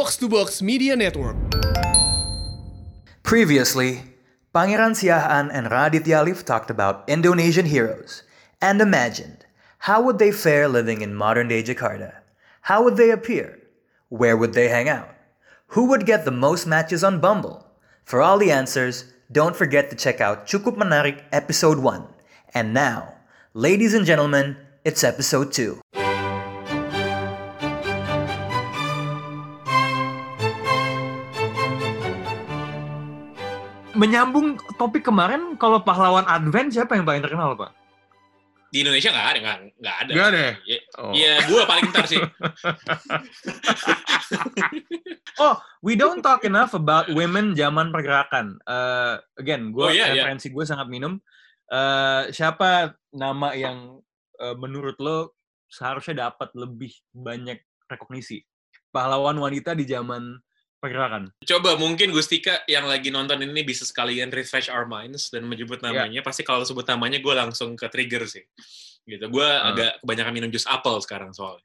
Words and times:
Box 0.00 0.16
to 0.16 0.30
Box 0.30 0.62
Media 0.62 0.96
Network. 0.96 1.36
Previously, 3.22 4.00
Pangeran 4.54 4.96
Siahaan 4.96 5.50
and 5.52 5.66
Raditya 5.66 6.22
Alif 6.22 6.42
talked 6.42 6.70
about 6.70 7.04
Indonesian 7.06 7.66
heroes 7.66 8.22
and 8.62 8.80
imagined 8.80 9.44
how 9.90 10.00
would 10.00 10.18
they 10.18 10.32
fare 10.32 10.68
living 10.68 11.02
in 11.02 11.14
modern-day 11.14 11.62
Jakarta? 11.64 12.14
How 12.62 12.82
would 12.82 12.96
they 12.96 13.10
appear? 13.10 13.60
Where 14.08 14.38
would 14.38 14.54
they 14.54 14.68
hang 14.68 14.88
out? 14.88 15.12
Who 15.76 15.84
would 15.92 16.06
get 16.06 16.24
the 16.24 16.30
most 16.46 16.66
matches 16.66 17.04
on 17.04 17.20
Bumble? 17.20 17.66
For 18.02 18.22
all 18.22 18.38
the 18.38 18.50
answers, 18.50 19.04
don't 19.30 19.54
forget 19.54 19.90
to 19.90 19.96
check 19.96 20.22
out 20.22 20.46
Cukup 20.46 20.76
Menarik 20.80 21.24
Episode 21.30 21.78
1. 21.78 22.08
And 22.54 22.72
now, 22.72 23.16
ladies 23.52 23.92
and 23.92 24.06
gentlemen, 24.06 24.56
it's 24.82 25.04
Episode 25.04 25.52
2. 25.52 25.79
Menyambung 34.00 34.56
topik 34.80 35.04
kemarin, 35.04 35.60
kalau 35.60 35.84
pahlawan 35.84 36.24
Advent 36.24 36.72
siapa 36.72 36.96
yang 36.96 37.04
paling 37.04 37.20
terkenal, 37.20 37.52
Pak? 37.52 37.76
Di 38.72 38.80
Indonesia 38.86 39.12
nggak 39.12 39.28
ada, 39.28 39.38
nggak, 39.44 39.58
nggak 39.76 39.96
ada. 40.00 40.12
Nggak 40.14 40.28
ada 40.30 40.38
ya? 40.40 40.52
Ya, 40.64 40.78
Oh. 40.96 41.12
ya 41.12 41.32
gue 41.44 41.62
paling 41.68 41.84
ntar 41.92 42.06
sih. 42.08 42.22
Oh, 45.40 45.56
we 45.80 45.96
don't 45.96 46.20
talk 46.20 46.44
enough 46.44 46.76
about 46.76 47.08
women 47.10 47.56
zaman 47.56 47.88
pergerakan. 47.90 48.60
Uh, 48.68 49.16
again, 49.40 49.72
gue 49.72 49.82
Oh, 49.82 49.90
iya, 49.90 50.12
iya. 50.12 50.22
referensi 50.22 50.52
gue 50.52 50.64
sangat 50.68 50.86
minum. 50.86 51.16
Uh, 51.66 52.28
siapa 52.30 52.92
nama 53.10 53.56
yang 53.56 53.98
uh, 54.36 54.54
menurut 54.60 55.00
lo 55.00 55.34
seharusnya 55.66 56.28
dapat 56.30 56.52
lebih 56.54 56.92
banyak 57.10 57.56
rekognisi? 57.88 58.44
Pahlawan 58.92 59.40
wanita 59.40 59.72
di 59.74 59.88
zaman 59.88 60.36
pergerakan. 60.80 61.28
Coba 61.44 61.76
mungkin 61.76 62.10
Gustika 62.10 62.64
yang 62.64 62.88
lagi 62.88 63.12
nonton 63.12 63.44
ini 63.44 63.60
bisa 63.62 63.84
sekalian 63.84 64.32
refresh 64.32 64.72
our 64.72 64.88
minds 64.88 65.28
dan 65.28 65.44
menyebut 65.44 65.84
Ya. 65.84 65.92
namanya. 65.92 66.24
Pasti 66.24 66.40
kalau 66.42 66.64
sebut 66.64 66.88
namanya 66.88 67.20
gue 67.20 67.34
langsung 67.36 67.76
ke 67.76 67.86
trigger 67.92 68.24
sih. 68.24 68.42
Gitu. 69.04 69.22
Gue 69.28 69.44
Ah. 69.44 69.70
agak 69.70 70.00
kebanyakan 70.00 70.32
minum 70.32 70.50
jus 70.50 70.64
apel 70.64 70.96
sekarang 71.04 71.30
soalnya. 71.36 71.64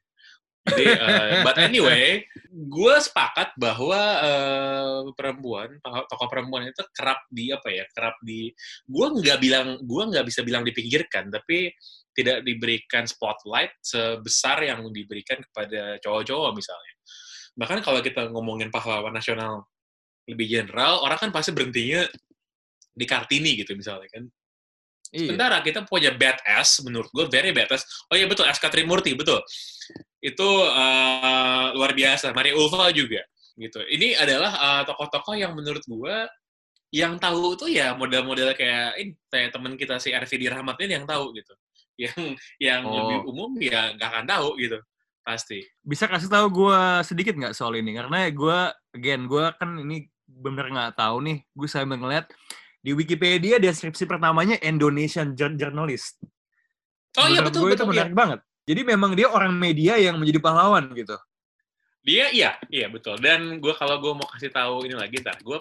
Jadi, 0.66 0.82
eh, 0.82 1.46
but 1.46 1.54
anyway, 1.62 2.26
gue 2.50 2.94
sepakat 2.98 3.54
bahwa 3.54 4.02
eh, 4.18 5.00
perempuan, 5.14 5.78
tokoh 5.78 6.02
tokoh 6.10 6.26
perempuan 6.26 6.66
itu 6.66 6.82
kerap 6.90 7.22
di 7.30 7.54
apa 7.54 7.70
ya, 7.70 7.86
kerap 7.94 8.18
di, 8.18 8.50
gue 8.82 9.06
nggak 9.14 9.38
bilang, 9.38 9.78
gue 9.78 10.02
nggak 10.10 10.26
bisa 10.26 10.42
bilang 10.42 10.66
dipinggirkan, 10.66 11.30
tapi 11.30 11.70
tidak 12.10 12.42
diberikan 12.42 13.06
spotlight 13.06 13.78
sebesar 13.78 14.58
yang 14.66 14.82
diberikan 14.90 15.38
kepada 15.38 16.02
cowok-cowok 16.02 16.50
misalnya. 16.58 16.94
Bahkan 17.56 17.80
kalau 17.80 18.04
kita 18.04 18.28
ngomongin 18.30 18.68
pahlawan 18.68 19.10
nasional 19.10 19.64
lebih 20.28 20.46
general, 20.46 21.00
orang 21.00 21.16
kan 21.16 21.30
pasti 21.32 21.50
berhentinya 21.56 22.04
di 22.92 23.04
Kartini 23.04 23.56
gitu 23.56 23.72
misalnya 23.76 24.08
kan. 24.12 24.24
Iya. 25.14 25.30
Sementara 25.32 25.62
kita 25.62 25.86
punya 25.86 26.10
badass, 26.12 26.82
menurut 26.82 27.08
gue 27.14 27.24
very 27.30 27.54
badass. 27.54 27.86
Oh 28.10 28.16
iya 28.18 28.26
betul, 28.26 28.44
SK 28.44 28.68
Trimurti, 28.68 29.14
betul. 29.14 29.38
Itu 30.18 30.48
eh, 30.66 31.66
luar 31.72 31.92
biasa. 31.94 32.34
Maria 32.34 32.54
Ulfa 32.58 32.90
juga. 32.92 33.22
gitu. 33.56 33.80
Ini 33.80 34.20
adalah 34.20 34.52
eh, 34.52 34.82
tokoh-tokoh 34.84 35.32
yang 35.32 35.56
menurut 35.56 35.80
gue 35.86 36.16
yang 36.92 37.16
tahu 37.16 37.56
tuh 37.56 37.66
ya 37.72 37.96
model-model 37.96 38.52
kayak 38.52 38.94
ini 39.00 39.10
kayak 39.26 39.50
teman 39.56 39.74
kita 39.80 39.96
si 39.96 40.12
RVD 40.12 40.52
Rahmat 40.52 40.76
ini 40.84 40.92
yang 41.00 41.06
tahu 41.08 41.32
gitu. 41.32 41.54
Yang 41.96 42.36
yang 42.60 42.84
Oh. 42.84 42.92
lebih 43.08 43.18
umum 43.24 43.50
ya 43.56 43.96
nggak 43.96 44.08
akan 44.12 44.24
tahu 44.28 44.48
gitu. 44.60 44.76
Pasti. 45.26 45.58
Bisa 45.82 46.06
kasih 46.06 46.30
tahu 46.30 46.46
gue 46.62 46.80
sedikit 47.02 47.34
nggak 47.34 47.50
soal 47.50 47.74
ini? 47.74 47.98
Karena 47.98 48.30
gue, 48.30 48.58
again, 48.94 49.26
gue 49.26 49.42
kan 49.58 49.74
ini 49.82 50.06
bener 50.22 50.70
nggak 50.70 50.94
tahu 50.94 51.18
nih. 51.26 51.42
Gue 51.50 51.66
sambil 51.66 51.98
ngeliat 51.98 52.30
di 52.78 52.94
Wikipedia 52.94 53.58
deskripsi 53.58 54.06
pertamanya 54.06 54.54
Indonesian 54.62 55.34
Jour- 55.34 55.58
Journalist. 55.58 56.22
Oh 57.18 57.26
iya 57.26 57.42
Menurut 57.42 57.50
betul 57.50 57.60
gue 57.60 57.70
betul. 57.74 57.74
itu 57.74 57.82
iya. 57.82 57.90
menarik 57.90 58.14
banget. 58.14 58.40
Jadi 58.66 58.80
memang 58.86 59.10
dia 59.18 59.26
orang 59.26 59.50
media 59.58 59.98
yang 59.98 60.22
menjadi 60.22 60.38
pahlawan 60.38 60.94
gitu. 60.94 61.18
Dia 62.06 62.30
iya, 62.30 62.54
iya 62.70 62.86
betul. 62.86 63.18
Dan 63.18 63.58
gue 63.58 63.74
kalau 63.74 63.98
gue 63.98 64.14
mau 64.14 64.30
kasih 64.30 64.54
tahu 64.54 64.86
ini 64.86 64.94
lagi, 64.94 65.18
tar 65.26 65.34
gue 65.42 65.58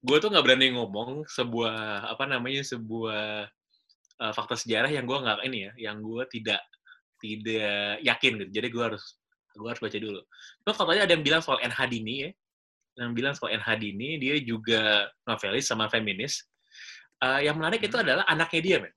gue 0.00 0.16
tuh 0.16 0.32
nggak 0.32 0.44
berani 0.44 0.72
ngomong 0.72 1.28
sebuah 1.28 2.08
apa 2.08 2.24
namanya 2.24 2.64
sebuah 2.64 3.44
uh, 4.24 4.32
fakta 4.32 4.56
sejarah 4.56 4.88
yang 4.88 5.04
gue 5.04 5.18
nggak 5.20 5.44
ini 5.44 5.68
ya, 5.68 5.92
yang 5.92 6.00
gue 6.00 6.24
tidak 6.32 6.64
tidak 7.20 8.00
yakin 8.04 8.32
gitu. 8.44 8.50
Jadi 8.60 8.68
gue 8.70 8.84
harus 8.84 9.04
gue 9.56 9.68
harus 9.68 9.80
baca 9.80 9.98
dulu. 9.98 10.20
Tuh 10.62 10.74
katanya 10.76 11.02
ada 11.08 11.12
yang 11.16 11.24
bilang 11.24 11.42
soal 11.42 11.58
NH 11.64 11.80
Dini 11.88 12.14
ya, 12.28 12.30
yang 13.00 13.12
bilang 13.16 13.32
soal 13.32 13.56
NH 13.56 13.68
Dini 13.80 14.08
dia 14.20 14.36
juga 14.40 15.08
novelis 15.24 15.64
sama 15.64 15.88
feminis. 15.88 16.44
Uh, 17.16 17.40
yang 17.40 17.56
menarik 17.56 17.80
itu 17.80 17.96
adalah 17.96 18.28
anaknya 18.28 18.60
dia, 18.60 18.76
men. 18.84 18.92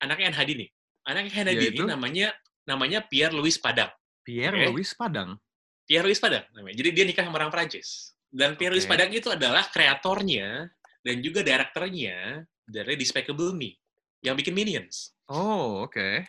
Anaknya 0.00 0.32
NH 0.32 0.40
Dini. 0.48 0.66
Anaknya 1.04 1.30
NH 1.44 1.52
Dini 1.52 1.64
Yaitu? 1.76 1.84
namanya 1.84 2.28
namanya 2.64 2.98
Pierre 3.04 3.32
Louis 3.36 3.56
Padang. 3.60 3.92
Pierre 4.24 4.56
Oke. 4.56 4.66
Louis 4.72 4.90
Padang. 4.96 5.36
Pierre 5.88 6.04
Louis 6.04 6.20
Padang 6.20 6.44
namanya. 6.52 6.76
Jadi 6.80 6.88
dia 6.92 7.04
nikah 7.04 7.24
sama 7.24 7.36
orang 7.40 7.52
Prancis. 7.52 8.12
Dan 8.28 8.56
Pierre 8.60 8.76
Louis 8.76 8.84
Oke. 8.84 8.92
Padang 8.92 9.10
itu 9.12 9.28
adalah 9.32 9.64
kreatornya 9.72 10.68
dan 11.00 11.16
juga 11.24 11.40
direkturnya 11.40 12.44
dari 12.68 12.94
Despicable 13.00 13.56
Me 13.56 13.72
yang 14.20 14.36
bikin 14.36 14.52
Minions. 14.52 15.16
Oh, 15.32 15.88
oke. 15.88 16.28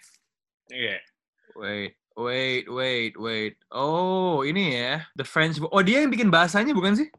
Iya. 0.72 1.00
Wait, 1.60 2.00
wait, 2.16 2.72
wait, 2.72 3.14
wait. 3.20 3.60
Oh, 3.68 4.48
ini 4.48 4.80
ya. 4.80 5.04
The 5.20 5.28
French... 5.28 5.60
Oh, 5.60 5.84
dia 5.84 6.00
yang 6.00 6.08
bikin 6.08 6.32
bahasanya 6.32 6.72
bukan 6.72 6.96
sih? 6.96 7.12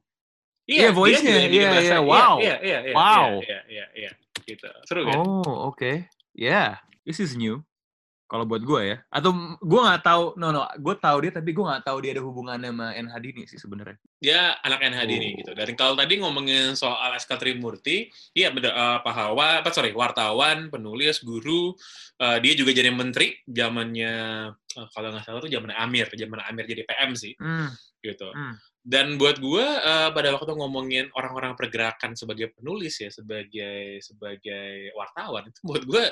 Iya, 0.65 0.89
dia 0.89 0.97
voice-nya. 0.97 1.37
Iya, 1.45 1.69
iya, 1.77 1.99
wow. 2.01 2.41
Iya, 2.41 2.56
iya, 2.65 2.79
iya. 2.89 2.95
Wow. 2.97 3.45
Iya, 3.45 3.61
iya, 3.69 3.87
iya. 3.93 4.11
Gitu. 4.49 4.65
Seru 4.89 5.05
kan? 5.05 5.21
Oh, 5.21 5.69
oke. 5.69 6.09
Yeah, 6.33 6.81
this 7.05 7.21
is 7.21 7.37
new. 7.37 7.61
Kalau 8.31 8.47
buat 8.47 8.63
gue 8.63 8.81
ya. 8.95 8.97
Atau 9.11 9.35
gue 9.59 9.81
nggak 9.83 10.07
tahu, 10.07 10.39
no, 10.39 10.55
no. 10.55 10.63
Gue 10.79 10.95
tahu 10.95 11.27
dia, 11.27 11.35
tapi 11.35 11.51
gue 11.51 11.67
nggak 11.67 11.83
tahu 11.83 11.99
dia 11.99 12.15
ada 12.15 12.23
hubungannya 12.23 12.71
sama 12.71 12.87
NH 12.95 13.15
Dini 13.19 13.43
sih 13.51 13.59
sebenarnya. 13.59 13.99
Dia 14.23 14.55
anak 14.63 14.87
NHD 14.87 15.11
nih 15.19 15.31
Oh. 15.35 15.39
gitu. 15.43 15.51
Dan 15.59 15.69
kalau 15.75 15.99
tadi 15.99 16.15
ngomongin 16.23 16.79
soal 16.79 17.19
SK 17.19 17.43
Trimurti, 17.43 18.07
iya 18.39 18.55
bener, 18.55 18.71
eh, 18.71 18.99
pahlawan, 19.03 19.67
apa 19.67 19.75
sorry, 19.75 19.91
wartawan, 19.91 20.71
penulis, 20.71 21.19
guru, 21.27 21.75
eh, 22.23 22.39
dia 22.39 22.55
juga 22.55 22.71
jadi 22.71 22.95
menteri 22.95 23.35
zamannya 23.51 24.15
eh, 24.55 24.87
kalau 24.95 25.11
nggak 25.11 25.27
salah 25.27 25.43
tuh 25.43 25.51
zamannya 25.51 25.75
Amir, 25.75 26.07
zaman 26.15 26.39
Amir 26.47 26.71
jadi 26.71 26.87
PM 26.87 27.19
sih. 27.19 27.35
Hmm. 27.35 27.67
gitu. 28.01 28.31
Hmm. 28.33 28.57
Dan 28.81 29.21
buat 29.21 29.37
gue 29.37 29.61
eh, 29.65 30.09
pada 30.11 30.29
waktu 30.33 30.57
ngomongin 30.57 31.13
orang-orang 31.13 31.53
pergerakan 31.53 32.17
sebagai 32.17 32.49
penulis 32.57 32.97
ya, 32.97 33.13
sebagai 33.13 34.01
sebagai 34.01 34.89
wartawan 34.97 35.53
itu 35.53 35.61
buat 35.69 35.85
gue 35.85 36.05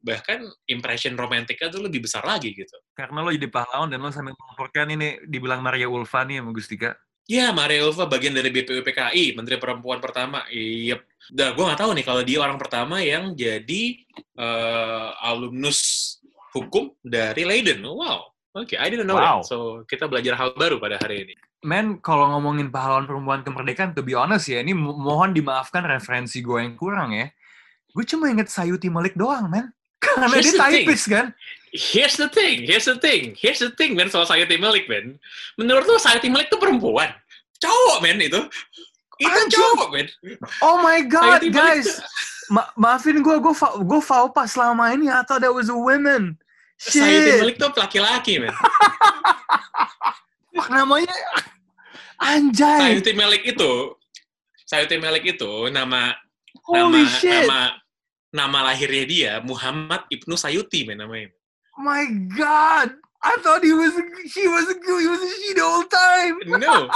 bahkan 0.00 0.48
impression 0.68 1.12
romantiknya 1.16 1.68
tuh 1.68 1.84
lebih 1.84 2.04
besar 2.04 2.24
lagi 2.24 2.56
gitu. 2.56 2.76
Karena 2.96 3.20
lo 3.20 3.32
jadi 3.32 3.48
pahlawan 3.48 3.88
dan 3.88 4.00
lo 4.00 4.12
sambil 4.12 4.32
melaporkan 4.36 4.88
ini 4.92 5.20
dibilang 5.28 5.60
Maria 5.60 5.88
Ulfa 5.88 6.24
nih 6.24 6.40
sama 6.40 6.52
Gustika. 6.52 6.90
Ya, 7.30 7.54
Maria 7.54 7.86
Ulfa 7.86 8.10
bagian 8.10 8.34
dari 8.34 8.50
BPUPKI, 8.50 9.38
Menteri 9.38 9.60
Perempuan 9.60 10.02
pertama. 10.02 10.42
Iya. 10.50 10.98
Dan 11.30 11.54
gue 11.54 11.62
nggak 11.62 11.80
tahu 11.80 11.92
nih 11.94 12.04
kalau 12.04 12.22
dia 12.26 12.38
orang 12.42 12.58
pertama 12.58 12.98
yang 13.04 13.36
jadi 13.36 13.82
eh, 14.34 15.08
alumnus 15.22 16.16
hukum 16.56 16.90
dari 17.04 17.46
Leiden. 17.46 17.86
Wow. 17.86 18.34
Oke, 18.50 18.74
I 18.74 18.90
didn't 18.90 19.06
know 19.06 19.14
Wow. 19.14 19.40
that. 19.40 19.46
So, 19.46 19.86
kita 19.86 20.10
belajar 20.10 20.34
hal 20.34 20.50
baru 20.58 20.82
pada 20.82 20.98
hari 20.98 21.22
ini. 21.22 21.34
Men, 21.62 22.02
kalau 22.02 22.26
ngomongin 22.34 22.74
pahlawan 22.74 23.06
perempuan 23.06 23.46
kemerdekaan, 23.46 23.94
to 23.94 24.02
be 24.02 24.16
honest 24.16 24.50
ya, 24.50 24.58
ini 24.58 24.74
mo- 24.74 24.96
mohon 24.96 25.30
dimaafkan 25.30 25.86
referensi 25.86 26.42
gue 26.42 26.58
yang 26.58 26.74
kurang 26.74 27.14
ya. 27.14 27.30
Gue 27.94 28.02
cuma 28.02 28.26
inget 28.26 28.50
Sayuti 28.50 28.90
Malik 28.90 29.14
doang, 29.14 29.46
men. 29.46 29.70
Karena 30.02 30.26
Here's 30.32 30.50
dia 30.50 30.66
thing. 30.66 30.82
typist 30.88 31.06
kan. 31.06 31.26
Here's 31.70 32.18
the 32.18 32.26
thing, 32.26 32.66
here's 32.66 32.88
the 32.90 32.98
thing, 32.98 33.38
here's 33.38 33.62
the 33.62 33.70
thing, 33.78 33.94
men, 33.94 34.10
soal 34.10 34.26
Sayuti 34.26 34.58
Malik, 34.58 34.90
men. 34.90 35.22
Menurut 35.54 35.86
lo 35.86 36.02
Sayuti 36.02 36.26
Malik 36.26 36.50
itu 36.50 36.58
perempuan? 36.58 37.14
Cowok, 37.62 38.02
men, 38.02 38.18
itu. 38.18 38.40
Itu 39.20 39.40
cowok, 39.54 39.88
men. 39.94 40.10
Oh 40.58 40.82
my 40.82 40.98
God, 41.06 41.38
Sayuti 41.38 41.54
guys. 41.54 41.86
tuh- 41.86 42.02
Ma- 42.50 42.66
maafin 42.74 43.22
gue, 43.22 43.36
gue 43.38 43.54
fa- 43.54 43.78
gue 43.78 44.00
faupa 44.02 44.42
selama 44.42 44.90
ini. 44.90 45.06
I 45.06 45.22
thought 45.22 45.38
that 45.38 45.54
was 45.54 45.70
a 45.70 45.78
woman. 45.78 46.34
Sayuti 46.80 47.30
Shit. 47.36 47.40
Malik 47.44 47.56
tuh 47.60 47.68
laki-laki, 47.76 48.40
men. 48.40 48.56
Namanya 50.72 51.12
Anjay. 52.16 52.96
Sayuti 52.96 53.12
Malik 53.12 53.44
itu, 53.44 53.72
Sayuti 54.64 54.96
Malik 54.96 55.24
itu 55.28 55.68
nama 55.68 56.16
Holy 56.64 57.04
nama 57.04 57.20
shit. 57.20 57.44
nama 57.44 57.60
nama 58.32 58.58
lahirnya 58.72 59.04
dia 59.04 59.32
Muhammad 59.44 60.08
Ibnu 60.08 60.40
Sayuti, 60.40 60.88
men 60.88 61.04
namanya. 61.04 61.28
my 61.76 62.08
God. 62.32 62.96
I 63.20 63.36
thought 63.44 63.60
he 63.60 63.76
was, 63.76 63.92
she 64.32 64.48
was, 64.48 64.64
a, 64.64 64.76
he 64.80 65.04
was 65.04 65.20
a 65.20 65.28
she 65.36 65.52
the 65.52 65.60
whole 65.60 65.84
time. 65.84 66.36
No. 66.56 66.88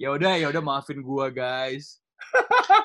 Ya 0.00 0.16
udah, 0.16 0.32
ya 0.40 0.48
udah 0.48 0.64
maafin 0.64 1.04
gua 1.04 1.28
guys. 1.28 2.00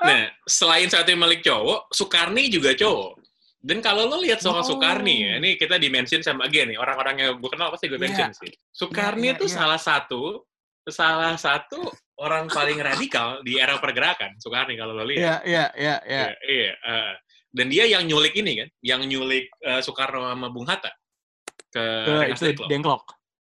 Nah, 0.04 0.28
selain 0.44 0.92
Sayuti 0.92 1.16
Malik 1.16 1.48
cowok, 1.48 1.88
Soekarni 1.96 2.52
juga 2.52 2.76
cowok. 2.76 3.24
Dan 3.66 3.82
kalau 3.82 4.06
lo 4.06 4.22
lihat 4.22 4.46
soal 4.46 4.62
Oh. 4.62 4.68
Sukarni 4.78 5.26
ya, 5.26 5.42
ini 5.42 5.58
kita 5.58 5.82
dimention 5.82 6.22
sama 6.22 6.46
again 6.46 6.70
nih, 6.70 6.78
orang-orang 6.78 7.16
yang 7.18 7.32
gue 7.42 7.50
kenal 7.50 7.74
pasti 7.74 7.90
gue 7.90 7.98
Iya. 7.98 8.06
mention 8.06 8.30
sih. 8.38 8.54
Sukarni 8.70 9.34
Iya, 9.34 9.42
itu 9.42 9.46
iya. 9.50 9.56
salah 9.58 9.80
satu 9.82 10.46
salah 10.86 11.34
satu 11.34 11.82
orang 12.22 12.46
paling 12.46 12.78
radikal 12.78 13.42
di 13.42 13.58
era 13.58 13.82
pergerakan. 13.82 14.38
Sukarni 14.38 14.78
kalau 14.78 14.94
lo 14.94 15.02
lihat. 15.02 15.18
Iya, 15.18 15.36
iya, 15.50 15.66
iya, 15.82 15.96
iya. 16.06 16.26
Iya, 16.46 16.74
eh. 16.78 17.14
dan 17.50 17.66
dia 17.74 17.90
yang 17.90 18.06
nyulik 18.06 18.38
ini 18.38 18.62
kan, 18.62 18.70
yang 18.86 19.02
nyulik 19.02 19.50
eh, 19.66 19.82
Soekarno 19.82 20.30
sama 20.30 20.54
Bung 20.54 20.70
Hatta 20.70 20.94
ke 21.74 21.82
Ke 22.06 22.30
itu 22.38 22.54
Dengklok. 22.54 22.70
Dengklok. 22.70 23.04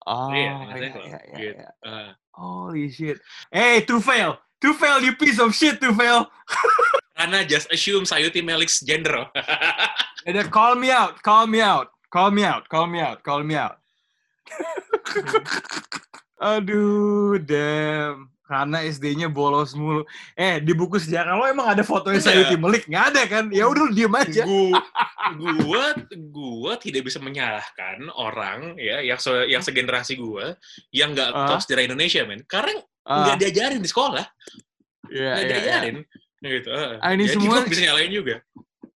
Oh, 0.08 0.32
Iya, 0.34 0.40
iya, 0.40 0.74
iya, 0.74 1.20
iya, 1.30 1.38
gitu. 1.38 1.62
iya. 1.62 1.68
Eh, 1.86 2.10
Holy 2.34 2.88
shit. 2.90 3.18
Hey, 3.54 3.84
Tufail! 3.86 4.34
Tufail, 4.58 4.98
you 5.04 5.14
piece 5.14 5.38
of 5.38 5.54
shit, 5.54 5.78
Tufail! 5.78 6.26
karena 7.18 7.42
just 7.42 7.66
assume 7.74 8.06
Sayuti 8.06 8.38
Melik's 8.40 8.78
gender. 8.78 9.26
Ada 10.28 10.46
call 10.46 10.78
me 10.78 10.94
out, 10.94 11.18
call 11.18 11.50
me 11.50 11.58
out, 11.58 11.90
call 12.14 12.30
me 12.30 12.46
out, 12.46 12.62
call 12.70 12.86
me 12.86 13.02
out, 13.02 13.18
call 13.26 13.42
me 13.42 13.58
out. 13.58 13.82
Aduh, 16.38 17.42
damn. 17.42 18.30
Karena 18.48 18.80
SD-nya 18.80 19.28
bolos 19.28 19.76
mulu. 19.76 20.08
Eh, 20.32 20.56
di 20.64 20.72
buku 20.72 20.96
sejarah 20.96 21.36
lo 21.36 21.44
emang 21.44 21.68
ada 21.68 21.84
fotonya 21.84 22.16
Enggak. 22.16 22.32
Sayuti 22.32 22.56
Melik? 22.56 22.82
Nggak 22.88 23.04
ada 23.12 23.22
kan? 23.28 23.44
Ya 23.52 23.68
udah 23.68 23.82
lu 23.84 23.92
diem 23.92 24.14
aja. 24.16 24.42
gua, 24.48 24.80
gua, 25.60 25.84
gua 26.32 26.72
tidak 26.80 27.04
bisa 27.04 27.20
menyalahkan 27.20 28.08
orang 28.16 28.72
ya 28.80 29.04
yang 29.04 29.20
se, 29.20 29.28
yang 29.52 29.60
segenerasi 29.60 30.16
gua 30.16 30.56
yang 30.96 31.12
nggak 31.12 31.28
Ah. 31.28 31.52
tahu 31.52 31.60
sejarah 31.60 31.92
Indonesia 31.92 32.24
men, 32.24 32.40
karena 32.48 32.80
nggak 33.04 33.36
diajarin 33.36 33.84
di 33.84 33.88
sekolah, 33.92 34.24
iya, 35.12 35.28
nggak 35.36 35.44
iya, 35.44 35.44
iya. 35.44 35.48
diajarin, 35.52 35.96
gitu. 36.42 36.70
Ah, 37.02 37.12
ini 37.14 37.26
Jadi 37.26 37.34
semua- 37.34 37.66
bisa 37.70 37.82
nyalain 37.88 38.10
juga. 38.12 38.36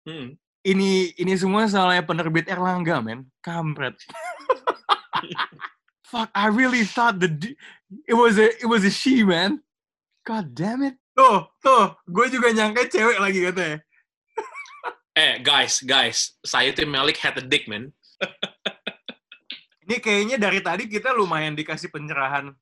Hmm. 0.07 0.35
Ini 0.63 1.19
ini 1.19 1.33
semua 1.35 1.67
salahnya 1.67 2.07
penerbit 2.07 2.47
Erlangga, 2.47 3.03
men. 3.03 3.27
Kampret. 3.43 3.99
Fuck, 6.13 6.31
I 6.37 6.53
really 6.53 6.85
thought 6.85 7.19
the 7.19 7.27
d- 7.31 7.57
it 8.07 8.15
was 8.15 8.37
a 8.39 8.53
it 8.61 8.69
was 8.69 8.85
a 8.87 8.93
she, 8.93 9.25
man. 9.27 9.59
God 10.23 10.55
damn 10.55 10.87
it. 10.87 10.95
Tuh, 11.19 11.51
tuh, 11.59 11.93
gue 12.09 12.27
juga 12.31 12.55
nyangka 12.55 12.87
cewek 12.89 13.19
lagi 13.19 13.41
katanya. 13.49 13.79
Eh 15.13 15.43
guys, 15.45 15.83
guys, 15.85 16.39
Sayuti 16.41 16.89
Melik 16.89 17.21
had 17.21 17.37
a 17.37 17.45
dick 17.45 17.69
man. 17.69 17.93
Ini 19.85 19.99
kayaknya 19.99 20.37
dari 20.39 20.63
tadi 20.63 20.87
kita 20.89 21.11
lumayan 21.13 21.59
dikasih 21.59 21.91
pencerahan 21.91 22.55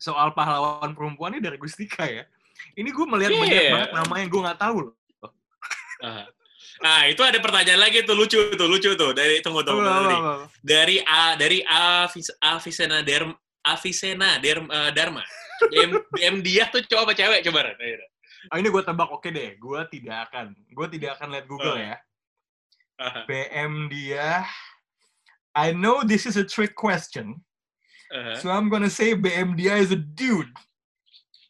soal 0.00 0.32
pahlawan 0.32 0.96
perempuan 0.96 1.36
ini 1.36 1.44
dari 1.44 1.60
Gustika 1.60 2.08
ya. 2.08 2.24
Ini 2.74 2.88
gue 2.90 3.06
melihat 3.06 3.30
Iya. 3.30 3.40
banyak 3.40 3.62
banget 3.74 3.90
nama 3.94 4.14
yang 4.18 4.28
gue 4.30 4.40
nggak 4.46 4.60
tahu 4.60 4.76
loh. 4.86 4.94
Ah. 5.98 6.26
Nah, 6.78 7.10
itu 7.10 7.18
ada 7.26 7.42
pertanyaan 7.42 7.82
lagi 7.82 8.06
tuh 8.06 8.14
lucu 8.14 8.38
tuh, 8.54 8.68
lucu 8.70 8.94
tuh. 8.94 9.10
Dari 9.10 9.42
tunggu 9.42 9.66
tunggu 9.66 9.82
apa, 9.82 9.98
dari 9.98 10.16
dari 10.62 10.96
A 11.02 11.34
dari 11.34 11.58
Avis, 11.66 12.30
Avisena 12.38 13.02
Derm 13.02 13.34
Avisena 13.66 14.38
Derm, 14.38 14.70
eh, 14.70 14.90
Dharma. 14.94 15.26
BM, 15.74 15.90
BM 16.14 16.36
dia 16.38 16.70
tuh 16.70 16.86
cowok 16.86 17.02
apa 17.02 17.12
cewek 17.18 17.40
coba. 17.50 17.74
Ah, 18.48 18.56
ini 18.62 18.70
gue 18.70 18.82
tebak 18.86 19.10
oke 19.10 19.26
deh. 19.26 19.58
Gue 19.58 19.82
tidak 19.90 20.30
akan. 20.30 20.54
Gue 20.70 20.86
tidak 20.86 21.18
akan 21.18 21.34
lihat 21.34 21.46
Google 21.50 21.74
Oh. 21.74 21.82
ya. 21.82 21.98
Ah, 22.94 23.26
BM 23.26 23.90
dia. 23.90 24.46
I 25.58 25.74
know 25.74 26.06
this 26.06 26.30
is 26.30 26.38
a 26.38 26.46
trick 26.46 26.78
question. 26.78 27.42
ah. 28.14 28.38
So 28.38 28.54
I'm 28.54 28.70
gonna 28.70 28.86
say 28.88 29.18
BM 29.18 29.58
dia 29.58 29.82
is 29.82 29.90
a 29.90 29.98
dude. 29.98 30.54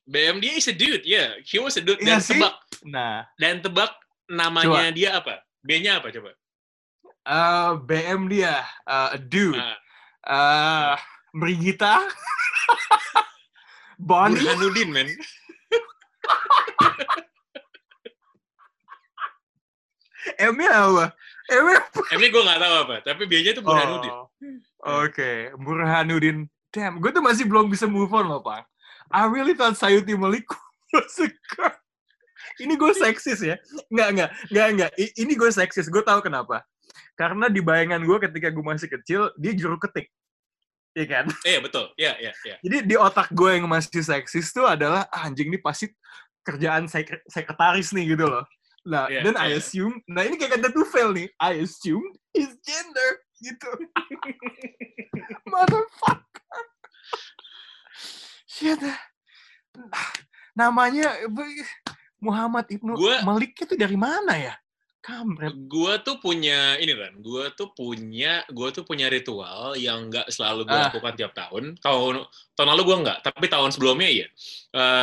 BM 0.09 0.41
dia 0.41 0.57
is 0.57 0.65
a 0.65 0.73
dude, 0.73 1.05
yeah. 1.05 1.37
He 1.45 1.61
was 1.61 1.77
a 1.77 1.85
dude. 1.85 2.01
Iya 2.01 2.17
Dan 2.17 2.21
sih. 2.25 2.33
tebak, 2.35 2.55
Nah, 2.89 3.29
dan 3.37 3.61
tebak 3.61 3.93
namanya 4.27 4.89
dia 4.89 5.11
apa? 5.15 5.45
B-nya 5.61 6.01
apa 6.01 6.09
coba? 6.09 6.33
uh, 7.29 7.77
BM 7.77 8.25
dia 8.27 8.65
uh, 8.85 9.13
a 9.13 9.19
dude. 9.21 9.61
Ah, 9.61 9.77
Uh, 10.29 10.93
Brigita. 11.33 12.05
Bonnie. 13.99 14.41
Burhanuddin, 14.41 14.89
men. 14.89 15.09
M-nya 20.39 20.71
apa? 20.71 21.05
M-nya 21.49 21.81
M-nya 22.13 22.29
gue 22.29 22.43
nggak 22.45 22.61
tahu 22.61 22.75
apa, 22.85 22.95
tapi 23.01 23.23
B-nya 23.25 23.57
tuh 23.57 23.65
Burhanuddin. 23.65 24.13
Oh, 24.13 24.29
Oke, 25.05 25.53
Burhanuddin. 25.57 26.45
Damn, 26.69 27.01
gue 27.01 27.09
tuh 27.09 27.25
masih 27.25 27.49
belum 27.49 27.73
bisa 27.73 27.89
move 27.89 28.13
on 28.13 28.29
loh, 28.29 28.45
Pak. 28.45 28.69
I 29.09 29.25
really 29.27 29.55
thought 29.57 29.75
Sayuti 29.75 30.13
Malik 30.15 30.45
was 30.93 31.17
a 31.21 31.29
girl. 31.55 31.75
Ini 32.59 32.75
gue 32.75 32.93
seksis 32.93 33.39
ya. 33.41 33.55
Nggak, 33.89 34.09
nggak, 34.19 34.31
nggak, 34.51 34.69
nggak. 34.75 34.91
I- 34.99 35.15
Ini 35.23 35.33
gue 35.39 35.51
seksis. 35.51 35.87
Gue 35.87 36.03
tahu 36.03 36.19
kenapa. 36.21 36.67
Karena 37.15 37.47
di 37.47 37.63
bayangan 37.63 38.03
gue 38.03 38.19
ketika 38.27 38.51
gue 38.51 38.65
masih 38.65 38.89
kecil, 38.91 39.31
dia 39.39 39.53
juru 39.55 39.79
ketik. 39.79 40.11
Iya 40.99 41.07
kan? 41.07 41.25
Iya, 41.49 41.59
betul. 41.63 41.85
Iya, 41.95 42.13
iya, 42.19 42.33
iya. 42.43 42.57
Jadi 42.59 42.77
di 42.87 42.95
otak 42.99 43.31
gue 43.31 43.51
yang 43.59 43.71
masih 43.71 44.03
seksis 44.03 44.51
tuh 44.51 44.67
adalah, 44.67 45.07
ah, 45.11 45.31
anjing 45.31 45.51
ini 45.51 45.59
pasti 45.63 45.87
kerjaan 46.43 46.91
sek- 46.91 47.23
sekretaris 47.31 47.95
nih 47.95 48.17
gitu 48.19 48.27
loh. 48.27 48.43
Nah, 48.89 49.07
Iya, 49.07 49.21
dan 49.21 49.35
I 49.37 49.53
iya. 49.53 49.61
assume, 49.61 50.01
nah 50.09 50.25
ini 50.25 50.41
kayak 50.41 50.59
kata 50.59 50.73
Tufel 50.73 51.13
nih, 51.13 51.29
I 51.39 51.61
assume 51.63 52.03
his 52.33 52.57
gender 52.65 53.11
gitu. 53.39 53.69
Motherfucker. 55.51 56.25
Shit. 58.59 58.83
Namanya 60.53 61.15
Muhammad 62.19 62.67
Ibnu 62.67 62.99
Gua- 62.99 63.23
Malik 63.23 63.55
itu 63.55 63.79
dari 63.79 63.95
mana 63.95 64.35
ya? 64.35 64.55
Kampret. 64.99 65.55
Gue 65.71 65.95
tuh 66.03 66.19
punya 66.19 66.75
ini 66.77 66.93
kan, 66.93 67.15
gue 67.17 67.45
tuh 67.55 67.71
punya 67.73 68.43
gue 68.51 68.69
tuh 68.75 68.83
punya 68.83 69.07
ritual 69.09 69.79
yang 69.79 70.11
nggak 70.11 70.27
selalu 70.29 70.67
gue 70.67 70.75
Ah. 70.75 70.91
lakukan 70.91 71.15
tiap 71.15 71.33
tahun. 71.33 71.79
Tahun 71.79 72.15
tahun 72.53 72.69
lalu 72.75 72.83
gue 72.85 72.97
nggak, 73.07 73.19
tapi 73.23 73.47
tahun 73.47 73.71
sebelumnya 73.71 74.11
iya. 74.11 74.27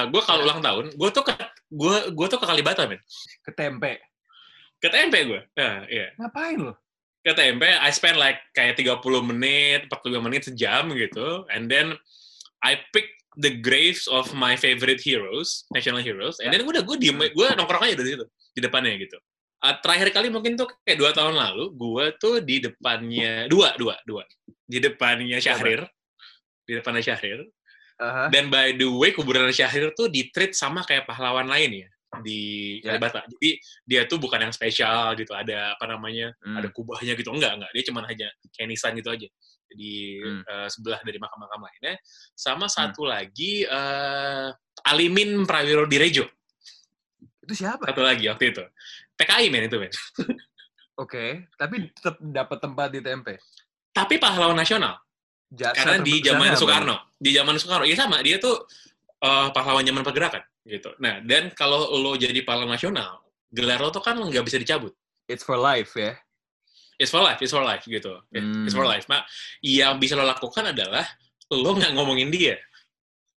gue 0.05 0.21
kalau 0.21 0.43
Ya. 0.43 0.45
ulang 0.45 0.61
tahun, 0.61 0.85
gue 0.93 1.09
tuh 1.09 1.23
ke 1.23 1.33
gue 1.71 1.95
gue 2.11 2.27
tuh 2.27 2.37
ke 2.37 2.45
Kalibata 2.45 2.85
men, 2.85 2.99
Ke 3.41 3.49
tempe. 3.55 4.03
ke 4.77 4.87
TMP 4.91 5.15
gue. 5.25 5.41
Nah, 5.57 5.87
iya. 5.89 6.13
Ngapain 6.19 6.59
lo? 6.61 6.77
Ke 7.25 7.33
TMP, 7.33 7.63
I 7.65 7.89
spend 7.89 8.21
like 8.21 8.37
kayak 8.53 8.77
30 8.77 9.01
menit, 9.25 9.89
45 9.89 10.21
menit 10.21 10.45
sejam 10.45 10.85
gitu, 10.93 11.47
and 11.49 11.65
then 11.65 11.97
I 12.61 12.77
pick 12.93 13.09
the 13.37 13.59
graves 13.59 14.07
of 14.07 14.31
my 14.33 14.55
favorite 14.55 14.99
heroes, 15.03 15.67
national 15.71 15.99
heroes, 15.99 16.39
and 16.39 16.51
then 16.51 16.63
udah 16.63 16.83
gue 16.83 16.97
diem, 16.99 17.19
gue 17.19 17.47
nongkrong 17.55 17.83
aja 17.83 17.95
dari 17.99 18.15
situ, 18.15 18.25
di 18.55 18.59
depannya 18.63 18.95
gitu. 18.99 19.17
Uh, 19.63 19.75
terakhir 19.81 20.11
kali 20.11 20.27
mungkin 20.29 20.59
tuh 20.59 20.69
kayak 20.83 20.99
dua 20.99 21.11
tahun 21.15 21.35
lalu, 21.35 21.73
gue 21.73 22.05
tuh 22.19 22.35
di 22.43 22.63
depannya, 22.63 23.47
dua, 23.51 23.73
dua, 23.79 23.95
dua. 24.03 24.23
Di 24.67 24.77
depannya 24.83 25.39
Syahrir, 25.39 25.87
di 26.67 26.73
depannya 26.79 27.03
Syahrir, 27.03 27.45
Aha. 27.99 28.27
dan 28.31 28.51
by 28.51 28.75
the 28.75 28.87
way, 28.87 29.15
kuburan 29.15 29.47
Syahrir 29.51 29.95
tuh 29.95 30.11
di-treat 30.11 30.51
sama 30.55 30.83
kayak 30.83 31.07
pahlawan 31.07 31.47
lain 31.47 31.87
ya, 31.87 31.89
di 32.21 32.39
Ya. 32.79 32.95
Kalibata. 32.95 33.25
Jadi 33.25 33.49
dia 33.83 34.01
tuh 34.05 34.17
bukan 34.17 34.39
yang 34.39 34.51
spesial 34.51 35.15
gitu, 35.15 35.31
ada 35.31 35.73
apa 35.73 35.85
namanya, 35.87 36.31
Hmm. 36.39 36.59
ada 36.59 36.69
kubahnya 36.69 37.13
gitu. 37.13 37.31
Enggak 37.31 37.57
enggak. 37.57 37.71
Dia 37.73 37.83
cuma 37.87 38.05
hanya 38.05 38.27
kayak 38.51 38.67
nisan 38.69 38.93
gitu 38.95 39.09
aja. 39.09 39.27
Di 39.67 40.21
Hmm. 40.21 40.41
eh, 40.45 40.67
sebelah 40.69 41.01
dari 41.01 41.17
makam-makam 41.17 41.59
lainnya. 41.59 41.97
Sama 42.31 42.67
satu 42.67 43.03
lagi 43.03 43.65
eh, 43.65 44.47
Alimin 44.85 45.43
Prawiro 45.43 45.83
Direjo 45.85 46.27
Itu 47.41 47.53
siapa? 47.55 47.89
satu 47.89 48.01
lagi 48.01 48.25
waktu 48.25 48.53
itu. 48.53 48.63
PKI 49.15 49.47
men 49.49 49.65
itu 49.65 49.77
men. 49.77 49.91
Oke, 50.95 51.49
tapi 51.55 51.91
tetap 51.91 52.15
dapat 52.19 52.57
tempat 52.59 52.87
di 52.89 53.01
tempe. 53.01 53.35
tapi 53.91 54.19
pahlawan 54.19 54.55
nasional. 54.55 54.99
Jasa 55.47 55.71
karena 55.77 56.03
di 56.03 56.19
zaman 56.19 56.51
apa? 56.51 56.59
Soekarno. 56.59 56.95
di 57.15 57.31
zaman 57.31 57.55
Soekarno. 57.55 57.85
Ya 57.87 57.95
sama. 57.95 58.19
Dia 58.19 58.35
tuh 58.39 58.59
eh, 59.21 59.47
pahlawan 59.51 59.87
zaman 59.87 60.03
pergerakan 60.03 60.43
gitu 60.65 60.89
nah 60.97 61.21
dan 61.21 61.53
kalau 61.53 61.93
lo 61.95 62.17
jadi 62.17 62.41
pahlawan 62.41 62.73
nasional 62.73 63.21
gelar 63.49 63.79
lo 63.79 63.89
tuh 63.89 64.01
kan 64.01 64.17
nggak 64.17 64.43
bisa 64.43 64.57
dicabut 64.57 64.91
It's 65.25 65.41
for 65.41 65.57
life 65.57 65.97
ya. 65.97 66.13
It's 67.01 67.09
for 67.09 67.17
life, 67.17 67.41
it's 67.41 67.49
for 67.49 67.65
life 67.65 67.81
gitu. 67.81 68.13
Hmm. 68.29 68.69
It's 68.69 68.77
for 68.77 68.85
life. 68.85 69.09
Mak, 69.09 69.25
yang 69.65 69.97
bisa 69.97 70.13
lo 70.13 70.21
lakukan 70.21 70.69
adalah 70.69 71.01
lo 71.49 71.73
nggak 71.73 71.97
ngomongin 71.97 72.29
dia. 72.29 72.61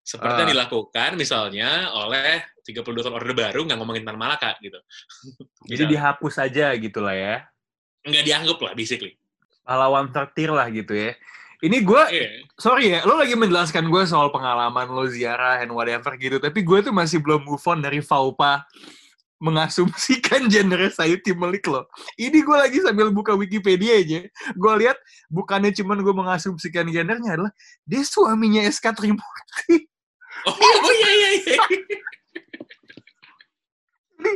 Seperti 0.05 0.45
yang 0.45 0.49
Ah. 0.49 0.53
dilakukan 0.53 1.11
misalnya 1.17 1.89
oleh 1.97 2.45
32 2.61 3.01
tahun 3.01 3.17
Orde 3.17 3.33
Baru 3.33 3.65
nggak 3.65 3.81
ngomongin 3.81 4.05
Tan 4.05 4.21
Malaka 4.21 4.61
gitu. 4.61 4.77
Jadi 5.73 5.97
dihapus 5.97 6.45
aja 6.45 6.77
gitu 6.77 7.01
lah 7.01 7.17
ya. 7.17 7.35
nggak 8.05 8.25
dianggap 8.29 8.59
lah 8.61 8.73
basically. 8.77 9.17
Pahlawan 9.65 10.13
tertir 10.13 10.53
lah 10.53 10.69
gitu 10.69 10.93
ya. 10.93 11.17
Ini 11.59 11.83
gue, 11.83 12.03
Iya. 12.15 12.29
sorry 12.55 12.95
ya, 12.95 13.03
lo 13.03 13.19
lagi 13.19 13.35
menjelaskan 13.35 13.91
gue 13.91 14.03
soal 14.07 14.31
pengalaman 14.31 14.87
lo 14.95 15.11
ziarah 15.11 15.59
and 15.59 15.75
whatever 15.75 16.15
gitu, 16.15 16.39
tapi 16.39 16.63
gue 16.63 16.87
tuh 16.87 16.95
masih 16.95 17.19
belum 17.19 17.43
move 17.43 17.63
on 17.67 17.83
dari 17.83 17.99
Faupa 17.99 18.63
mengasumsikan 19.43 20.47
genre 20.53 20.87
Sayuti 20.91 21.35
Melik 21.35 21.67
lo. 21.67 21.91
Ini 22.15 22.39
gue 22.47 22.57
lagi 22.59 22.79
sambil 22.83 23.11
buka 23.11 23.35
Wikipedia 23.35 23.99
aja. 23.99 24.27
Gue 24.55 24.73
lihat 24.87 24.99
bukannya 25.31 25.75
cuman 25.75 25.99
gue 26.03 26.15
mengasumsikan 26.15 26.87
gendernya 26.91 27.35
adalah 27.39 27.53
dia 27.83 28.03
suaminya 28.07 28.63
SK 28.67 28.95
Trimurti. 28.95 29.87
Oh, 30.47 30.55
oh 30.55 30.93
iya 30.95 31.11
iya 31.11 31.31
iya. 31.43 31.59
Ini 34.19 34.33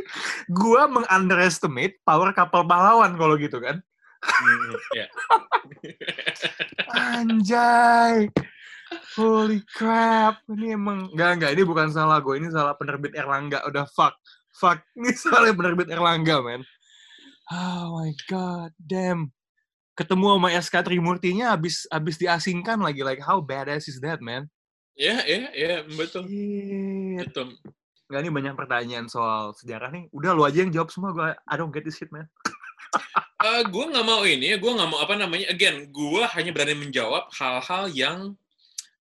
gua 0.51 0.87
meng-underestimate 0.87 1.99
power 2.07 2.31
couple 2.31 2.63
pahlawan 2.63 3.15
kalau 3.19 3.35
gitu 3.35 3.59
kan. 3.59 3.83
Hmm, 4.23 4.73
ya. 4.95 5.07
Anjay. 6.95 8.31
Holy 9.17 9.59
crap. 9.73 10.41
Ini 10.47 10.79
emang 10.79 11.11
enggak 11.11 11.31
enggak 11.39 11.51
ini 11.57 11.63
bukan 11.65 11.89
salah 11.91 12.21
gue, 12.23 12.39
ini 12.39 12.47
salah 12.49 12.73
penerbit 12.77 13.13
Erlangga. 13.13 13.65
Udah 13.67 13.85
fuck. 13.91 14.15
Fuck. 14.53 14.85
Ini 15.01 15.17
salah 15.17 15.49
penerbit 15.49 15.89
Erlangga, 15.89 16.37
man. 16.45 16.61
Oh 17.49 17.99
my 17.99 18.13
god, 18.29 18.69
damn. 18.77 19.33
Ketemu 19.97 20.37
sama 20.37 20.49
SK 20.53 20.75
Trimurtinya 20.85 21.57
habis 21.57 21.89
habis 21.89 22.21
diasingkan 22.21 22.77
lagi. 22.77 23.01
Like 23.01 23.21
how 23.21 23.41
badass 23.41 23.89
is 23.89 23.97
that, 24.05 24.21
man? 24.21 24.45
Ya, 24.93 25.25
ya, 25.25 25.49
ya, 25.57 25.81
betul. 25.89 26.29
Shit. 26.29 27.33
Betul. 27.33 27.57
Nggak, 28.13 28.19
ini 28.21 28.29
banyak 28.29 28.53
pertanyaan 28.53 29.07
soal 29.09 29.57
sejarah 29.57 29.89
nih. 29.89 30.05
Udah 30.13 30.37
lu 30.37 30.45
aja 30.45 30.61
yang 30.61 30.69
jawab 30.69 30.93
semua. 30.93 31.09
Gue, 31.17 31.33
I 31.33 31.53
don't 31.57 31.73
get 31.73 31.81
this 31.81 31.97
shit, 31.97 32.13
man. 32.13 32.29
Eh, 33.43 33.61
gue 33.67 33.85
nggak 33.91 34.07
mau 34.07 34.23
ini, 34.23 34.55
gue 34.55 34.71
nggak 34.71 34.87
mau 34.89 35.03
apa 35.03 35.19
namanya. 35.19 35.51
Again, 35.51 35.91
gue 35.91 36.23
hanya 36.23 36.51
berani 36.55 36.79
menjawab 36.79 37.27
hal-hal 37.35 37.91
yang 37.91 38.17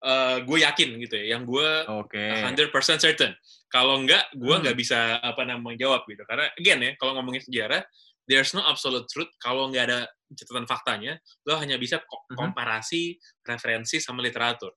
eh, 0.00 0.40
gue 0.48 0.64
yakin 0.64 0.96
gitu 1.04 1.12
ya, 1.12 1.36
yang 1.36 1.44
gue 1.44 1.68
Oke. 1.92 2.16
100% 2.16 2.72
certain. 3.04 3.36
Kalau 3.68 4.00
nggak, 4.00 4.32
gue 4.32 4.48
Hmm. 4.48 4.62
nggak 4.64 4.76
bisa 4.80 5.20
apa 5.20 5.44
namanya 5.44 5.76
jawab 5.84 6.08
gitu. 6.08 6.24
Karena 6.24 6.48
again 6.56 6.80
ya, 6.80 6.92
kalau 6.96 7.20
ngomongin 7.20 7.44
sejarah, 7.44 7.84
there's 8.24 8.56
no 8.56 8.64
absolute 8.64 9.04
truth. 9.12 9.28
Kalau 9.36 9.68
nggak 9.68 9.84
ada 9.92 10.08
catatan 10.32 10.64
faktanya, 10.64 11.20
lo 11.44 11.60
hanya 11.60 11.76
bisa 11.76 12.00
Mhm. 12.00 12.32
komparasi, 12.32 13.20
referensi 13.44 14.00
sama 14.00 14.24
literatur 14.24 14.72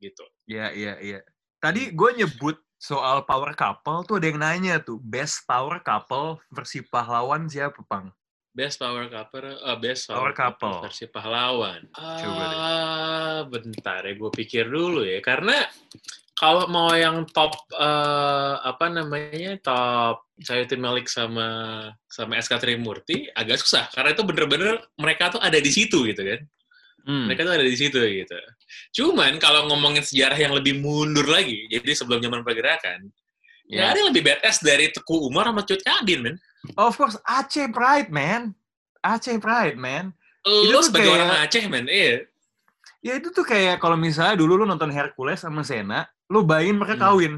gitu. 0.00 0.24
Iya, 0.48 0.72
iya, 0.72 0.94
iya. 1.04 1.20
Tadi 1.60 1.92
gue 1.92 2.10
nyebut 2.24 2.56
soal 2.80 3.28
power 3.28 3.52
couple 3.52 4.08
tuh 4.08 4.16
ada 4.16 4.26
yang 4.26 4.40
nanya 4.40 4.80
tuh, 4.80 4.96
best 5.04 5.44
power 5.44 5.84
couple 5.84 6.40
versi 6.48 6.80
pahlawan 6.80 7.44
siapa, 7.44 7.76
Pang? 7.84 8.08
Best 8.52 8.76
power 8.76 9.08
couple, 9.08 9.48
eh, 9.48 9.76
best 9.80 10.12
Power 10.12 10.28
power, 10.28 10.32
couple. 10.36 10.68
couple. 10.68 10.82
versi 10.84 11.04
pahlawan. 11.08 11.80
Coba 11.90 12.44
deh. 12.44 12.58
Ah, 12.60 13.38
bentar 13.48 14.04
ya, 14.04 14.12
gue 14.12 14.30
pikir 14.30 14.68
dulu 14.68 15.08
ya. 15.08 15.24
Karena 15.24 15.56
kalau 16.36 16.68
mau 16.68 16.92
yang 16.92 17.24
top 17.32 17.56
eh, 17.72 18.54
apa 18.60 18.92
namanya 18.92 19.56
top 19.64 20.28
Sayutin 20.36 20.84
Malik 20.84 21.08
sama 21.08 21.46
sama 22.04 22.36
SK 22.36 22.60
Trimurti 22.60 23.30
agak 23.32 23.62
susah 23.62 23.86
karena 23.88 24.10
itu 24.12 24.26
bener-bener 24.26 24.74
mereka 24.98 25.30
tuh 25.30 25.40
ada 25.40 25.56
di 25.56 25.70
situ 25.72 26.04
gitu 26.04 26.20
kan. 26.20 26.40
Hmm. 27.08 27.26
Mereka 27.32 27.48
tuh 27.48 27.54
ada 27.56 27.64
di 27.66 27.74
situ 27.74 27.98
gitu. 27.98 28.36
Cuman 28.94 29.40
kalau 29.40 29.64
ngomongin 29.72 30.04
sejarah 30.04 30.36
yang 30.36 30.52
lebih 30.52 30.76
mundur 30.78 31.24
lagi, 31.26 31.66
jadi 31.66 31.96
sebelum 31.96 32.20
zaman 32.20 32.44
pergerakan, 32.44 33.08
nggak 33.66 33.80
Ya. 33.80 33.90
ada 33.90 33.98
yang 33.98 34.10
lebih 34.12 34.22
badass 34.28 34.60
dari 34.60 34.92
Teku 34.92 35.24
Umar 35.26 35.48
sama 35.50 35.64
Cut 35.64 35.82
Kadin, 35.82 36.20
men. 36.22 36.36
Of 36.78 36.94
course, 36.94 37.18
Aceh 37.24 37.68
Pride, 37.68 38.08
man. 38.08 38.54
Aceh 39.02 39.34
Pride, 39.38 39.74
man. 39.74 40.14
Itu 40.42 40.70
Lo 40.70 40.78
tuh 40.78 40.90
sebagai 40.90 41.10
kayak- 41.10 41.18
orang 41.18 41.30
Aceh, 41.42 41.64
men. 41.66 41.86
Iya. 41.86 42.26
Ya 43.02 43.18
itu 43.18 43.34
tuh 43.34 43.42
kayak 43.42 43.82
kalau 43.82 43.98
misalnya 43.98 44.38
dulu 44.38 44.62
lu 44.62 44.64
nonton 44.64 44.90
Hercules 44.90 45.42
sama 45.42 45.66
Sena, 45.66 46.06
lu 46.30 46.46
bayangin 46.46 46.78
mereka 46.78 46.94
Hmm. 46.94 47.04
kawin. 47.10 47.34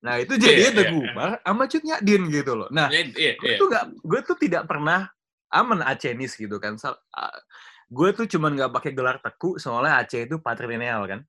Nah 0.00 0.14
itu 0.16 0.38
jadi 0.38 0.70
Teguh 0.70 1.02
iya. 1.02 1.10
Umar 1.12 1.30
sama 1.42 1.66
Cut 1.66 1.82
Nyadin 1.82 2.22
gitu 2.30 2.52
loh. 2.54 2.68
Nah, 2.70 2.86
Iya, 2.88 3.10
iya, 3.18 3.32
gue 3.34 3.58
tuh 3.58 3.66
gak, 3.68 3.84
gue 4.00 4.20
tuh 4.22 4.36
tidak 4.38 4.70
pernah 4.70 5.10
aman 5.50 5.82
Acenis 5.82 6.38
gitu 6.38 6.56
kan. 6.56 6.78
Sal- 6.78 7.02
ah, 7.10 7.34
gue 7.90 8.08
tuh 8.14 8.30
cuman 8.30 8.54
gak 8.54 8.70
pakai 8.70 8.94
gelar 8.94 9.18
teku 9.18 9.58
soalnya 9.58 9.98
Aceh 9.98 10.30
itu 10.30 10.38
patrilineal 10.38 11.10
kan. 11.10 11.20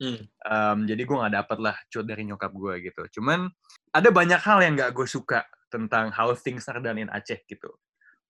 Hmm. 0.00 0.18
Em, 0.24 0.78
jadi 0.88 1.04
gue 1.04 1.14
nggak 1.14 1.34
dapet 1.36 1.58
lah 1.62 1.76
cut 1.86 2.02
dari 2.02 2.24
nyokap 2.24 2.50
gue 2.50 2.74
gitu. 2.82 3.20
Cuman 3.20 3.46
ada 3.92 4.08
banyak 4.08 4.40
hal 4.40 4.58
yang 4.64 4.74
gak 4.74 4.90
gue 4.90 5.04
suka 5.06 5.44
tentang 5.72 6.12
how 6.12 6.36
things 6.36 6.68
are 6.68 6.76
done 6.78 7.00
in 7.00 7.08
Aceh 7.08 7.40
gitu. 7.48 7.72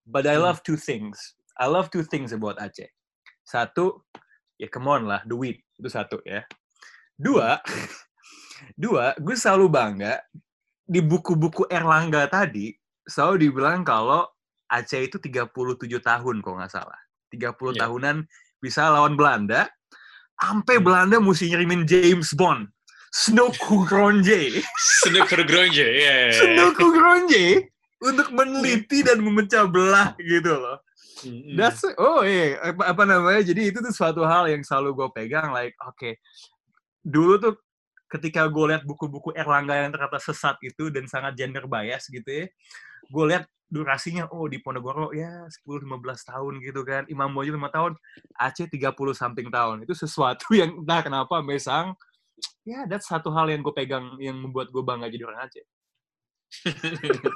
But 0.06 0.30
I 0.30 0.38
Hmm. 0.38 0.46
love 0.46 0.62
two 0.62 0.78
things. 0.78 1.34
I 1.58 1.66
love 1.66 1.90
two 1.90 2.06
things 2.06 2.30
about 2.30 2.62
Aceh. 2.62 2.86
Satu, 3.42 4.06
ya 4.56 4.70
come 4.70 4.86
on 4.86 5.02
lah, 5.04 5.26
duit. 5.26 5.66
Itu 5.74 5.90
satu 5.90 6.22
ya. 6.22 6.46
Dua, 7.18 7.58
dua, 8.78 9.14
gue 9.18 9.34
selalu 9.34 9.66
bangga 9.68 10.22
di 10.82 11.02
buku-buku 11.02 11.66
Erlangga 11.68 12.26
tadi 12.30 12.70
selalu 13.02 13.50
dibilang 13.50 13.82
kalau 13.82 14.26
Aceh 14.70 15.04
itu 15.04 15.20
37 15.20 15.52
tahun 16.00 16.36
kalau 16.40 16.56
nggak 16.56 16.72
salah. 16.72 16.96
30 17.28 17.76
Iya. 17.76 17.84
tahunan 17.84 18.16
bisa 18.56 18.88
lawan 18.88 19.18
Belanda. 19.18 19.68
Sampai 20.38 20.80
Hmm. 20.80 20.86
Belanda 20.86 21.16
mesti 21.20 21.52
ngirimin 21.52 21.84
James 21.84 22.32
Bond. 22.32 22.66
Snoku 23.12 23.84
Gronje. 23.84 24.64
Snooker 25.04 25.44
Gronje, 25.44 25.84
iya. 25.84 26.32
Snoku 26.32 26.96
Gronje 26.96 27.68
untuk 28.00 28.32
meneliti 28.32 29.04
dan 29.04 29.20
memecah 29.20 29.68
belah 29.68 30.16
gitu 30.16 30.56
loh. 30.56 30.80
That's 31.54 31.86
oh 32.02 32.26
iya 32.26 32.58
apa, 32.58 32.82
apa 32.90 33.02
namanya? 33.06 33.46
Jadi 33.46 33.70
itu 33.70 33.78
tuh 33.78 33.94
suatu 33.94 34.26
hal 34.26 34.50
yang 34.50 34.66
selalu 34.66 34.96
gue 34.96 35.08
pegang 35.14 35.54
like 35.54 35.76
oke. 35.84 36.18
Dulu 37.04 37.38
tuh 37.38 37.54
ketika 38.10 38.48
gue 38.50 38.74
lihat 38.74 38.82
buku-buku 38.82 39.30
Erlangga 39.36 39.86
yang 39.86 39.94
ternyata 39.94 40.18
sesat 40.18 40.58
itu 40.66 40.90
dan 40.90 41.06
sangat 41.06 41.38
gender 41.38 41.68
bias 41.70 42.10
gitu 42.10 42.26
ya. 42.26 42.46
Gue 43.06 43.24
lihat 43.30 43.46
durasinya 43.72 44.28
oh 44.28 44.44
di 44.50 44.60
Ponorogo 44.60 45.16
ya 45.16 45.46
10 45.46 45.84
15 45.84 46.28
tahun 46.32 46.52
gitu 46.58 46.80
kan. 46.82 47.06
Imam 47.06 47.30
Bonjol 47.30 47.54
5 47.56 47.76
tahun, 47.76 47.92
Aceh 48.36 48.66
30 48.66 49.14
something 49.14 49.48
tahun. 49.52 49.76
Itu 49.86 49.94
sesuatu 49.94 50.50
yang 50.58 50.82
entah 50.82 51.06
kenapa 51.06 51.38
mesang 51.38 51.94
ya 52.62 52.86
that's 52.86 53.10
satu 53.10 53.30
hal 53.34 53.50
yang 53.50 53.60
gue 53.60 53.74
pegang 53.74 54.14
yang 54.22 54.38
membuat 54.38 54.70
gue 54.70 54.82
bangga 54.82 55.10
jadi 55.10 55.26
orang 55.26 55.46
Aceh. 55.50 55.66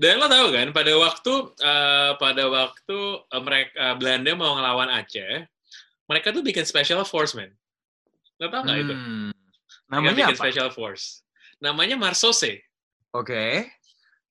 Dan 0.00 0.22
lo 0.22 0.26
tahu 0.30 0.48
kan, 0.54 0.70
pada 0.70 0.92
waktu 0.94 1.32
eh, 1.60 2.12
pada 2.18 2.44
waktu 2.46 2.98
mereka 3.42 3.98
Belanda 3.98 4.30
mau 4.38 4.54
ngelawan 4.54 4.90
Aceh, 4.90 5.46
mereka 6.06 6.30
tuh 6.30 6.42
bikin 6.46 6.62
special 6.62 7.02
force, 7.02 7.34
man. 7.34 7.50
Lo 8.38 8.50
tau 8.50 8.62
nggak 8.62 8.78
itu? 8.80 8.94
Hmm. 8.94 9.30
Mereka 9.90 9.90
Namanya 9.90 10.14
bikin 10.14 10.36
apa? 10.36 10.42
special 10.46 10.68
force. 10.70 11.04
Namanya 11.58 11.96
Marsose. 11.98 12.62
Oke. 13.14 13.66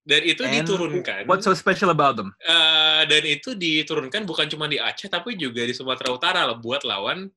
Dan 0.04 0.22
itu 0.28 0.44
And 0.44 0.52
diturunkan. 0.60 1.24
What's 1.24 1.48
so 1.48 1.56
special 1.56 1.88
about 1.92 2.20
them? 2.20 2.36
eh, 2.44 3.02
dan 3.08 3.24
itu 3.24 3.56
diturunkan 3.56 4.28
bukan 4.28 4.52
cuma 4.52 4.68
di 4.68 4.76
Aceh, 4.76 5.08
tapi 5.08 5.40
juga 5.40 5.64
di 5.64 5.72
Sumatera 5.72 6.12
Utara 6.12 6.40
loh, 6.48 6.60
buat 6.60 6.84
lawan 6.84 7.28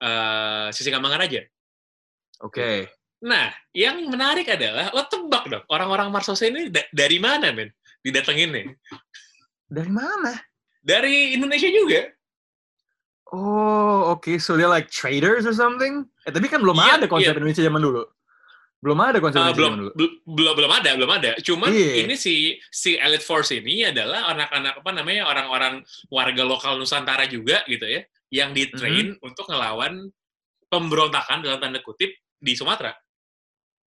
eh 0.00 0.68
Sisingamangaraja. 0.72 1.44
Oke. 2.40 2.88
Nah, 3.20 3.52
yang 3.70 4.08
menarik 4.08 4.48
adalah 4.48 4.88
lo 4.90 5.04
tebak 5.04 5.44
dong, 5.46 5.64
orang-orang 5.68 6.08
Marsose 6.08 6.48
ini 6.48 6.72
da- 6.72 6.88
dari 6.88 7.20
mana, 7.20 7.52
men? 7.52 7.68
Didatengin 8.00 8.48
nih. 8.48 8.66
Dari 9.68 9.92
mana? 9.92 10.40
Dari 10.80 11.36
Indonesia 11.36 11.68
juga. 11.68 12.08
Oh, 13.30 14.16
oke. 14.16 14.40
So 14.40 14.56
they're 14.56 14.72
like 14.72 14.90
traders 14.90 15.46
or 15.46 15.54
something? 15.54 16.08
Eh, 16.24 16.32
tapi 16.32 16.48
kan 16.48 16.58
belum 16.58 16.74
Iya, 16.74 16.98
ada 16.98 17.06
konsep 17.06 17.30
iya. 17.30 17.38
Indonesia 17.38 17.62
zaman 17.62 17.78
dulu. 17.78 18.02
Belum 18.80 18.96
ada 18.98 19.20
konsep 19.20 19.36
Uh, 19.36 19.52
Indonesia 19.52 19.58
belum, 19.60 19.70
zaman 19.70 19.80
dulu. 19.84 19.90
bel- 19.94 20.18
belum 20.24 20.52
belum 20.56 20.72
ada 20.72 20.90
belum 20.96 21.10
ada 21.12 21.30
cuman 21.38 21.68
Iya. 21.68 21.92
ini 22.08 22.14
si 22.16 22.34
si 22.72 22.96
elite 22.96 23.20
force 23.22 23.52
ini 23.52 23.84
adalah 23.84 24.32
anak-anak 24.32 24.80
apa 24.80 24.90
namanya 24.90 25.28
orang-orang 25.28 25.84
warga 26.08 26.42
lokal 26.42 26.80
Nusantara 26.80 27.28
juga 27.28 27.60
gitu 27.68 27.84
ya 27.84 28.00
yang 28.32 28.56
di 28.56 28.72
train 28.72 29.14
Mhm. 29.14 29.20
untuk 29.20 29.44
ngelawan 29.46 30.08
pemberontakan 30.66 31.44
dalam 31.44 31.60
tanda 31.60 31.84
kutip 31.84 32.08
di 32.40 32.56
Sumatera 32.56 32.96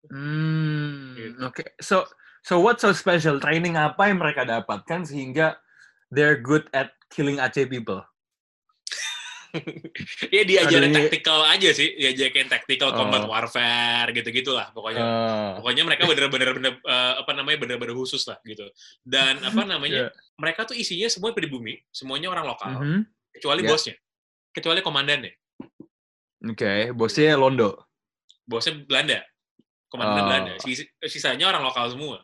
Hmm, 0.07 1.19
Gitu. 1.19 1.35
oke. 1.43 1.65
So, 1.83 2.07
so 2.41 2.63
what's 2.63 2.87
so 2.87 2.95
special? 2.95 3.43
Training 3.43 3.75
apa 3.75 4.07
yang 4.07 4.23
mereka 4.23 4.47
dapatkan 4.47 5.03
sehingga 5.03 5.59
they're 6.15 6.39
good 6.39 6.63
at 6.71 6.95
killing 7.11 7.43
Aceh 7.43 7.67
people? 7.67 8.07
ya 10.37 10.43
diajarin 10.45 10.93
Aduh, 10.93 11.09
tactical 11.09 11.41
aja 11.49 11.73
sih 11.73 11.97
diajarin 11.97 12.45
tactical 12.47 12.93
combat 12.93 13.25
Oh. 13.25 13.33
warfare 13.33 14.13
gitu 14.13 14.29
gitulah 14.29 14.69
pokoknya 14.71 15.01
Oh, 15.01 15.51
pokoknya 15.65 15.83
mereka 15.89 16.05
bener-bener 16.05 16.51
bener 16.53 16.73
eh, 16.77 17.15
apa 17.25 17.33
namanya 17.33 17.59
bener-bener 17.65 17.97
khusus 17.97 18.21
lah 18.29 18.37
gitu 18.45 18.69
dan 19.01 19.41
apa 19.41 19.65
namanya 19.65 20.07
Iya. 20.13 20.37
mereka 20.37 20.69
tuh 20.69 20.77
isinya 20.77 21.09
semua 21.09 21.33
pribumi 21.33 21.81
semuanya 21.89 22.29
orang 22.29 22.45
lokal 22.45 22.69
mhm. 22.85 23.01
kecuali 23.33 23.65
Iya. 23.65 23.71
bosnya 23.73 23.95
kecuali 24.53 24.81
komandannya 24.85 25.33
Oke, 26.47 26.93
bosnya 26.93 27.33
Londo. 27.35 27.86
Bosnya 28.47 28.79
Belanda 28.83 29.19
komandan 29.87 30.15
Oh. 30.17 30.27
Belanda 30.27 30.53
Sis- 30.59 30.89
sisanya 31.05 31.51
orang 31.51 31.63
lokal 31.63 31.91
semua 31.91 32.19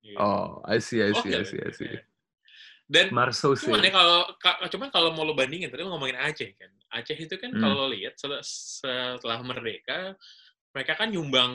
Gitu. 0.00 0.16
Oh, 0.16 0.64
I 0.64 0.80
see, 0.80 1.04
I 1.04 1.12
see, 1.12 1.28
Oke, 1.28 1.28
I 1.28 1.44
see, 1.44 1.60
I 1.60 1.72
see. 1.76 1.92
dan 2.88 3.12
cuman 3.12 3.84
ya 3.84 3.92
kalau 3.92 4.18
ka- 4.34 4.58
cuman 4.66 4.88
kalau 4.88 5.12
mau 5.12 5.22
lo 5.22 5.36
bandingin 5.36 5.68
tadi 5.68 5.84
lo 5.84 5.92
ngomongin 5.92 6.16
Aceh 6.16 6.56
kan 6.56 6.72
Aceh 6.90 7.14
itu 7.14 7.36
kan 7.36 7.52
Hmm. 7.52 7.60
kalau 7.60 7.84
lo 7.84 7.92
lihat 7.92 8.16
setelah, 8.16 8.40
setelah 8.42 9.38
merdeka 9.44 10.16
mereka 10.72 10.96
kan 10.96 11.12
nyumbang 11.12 11.52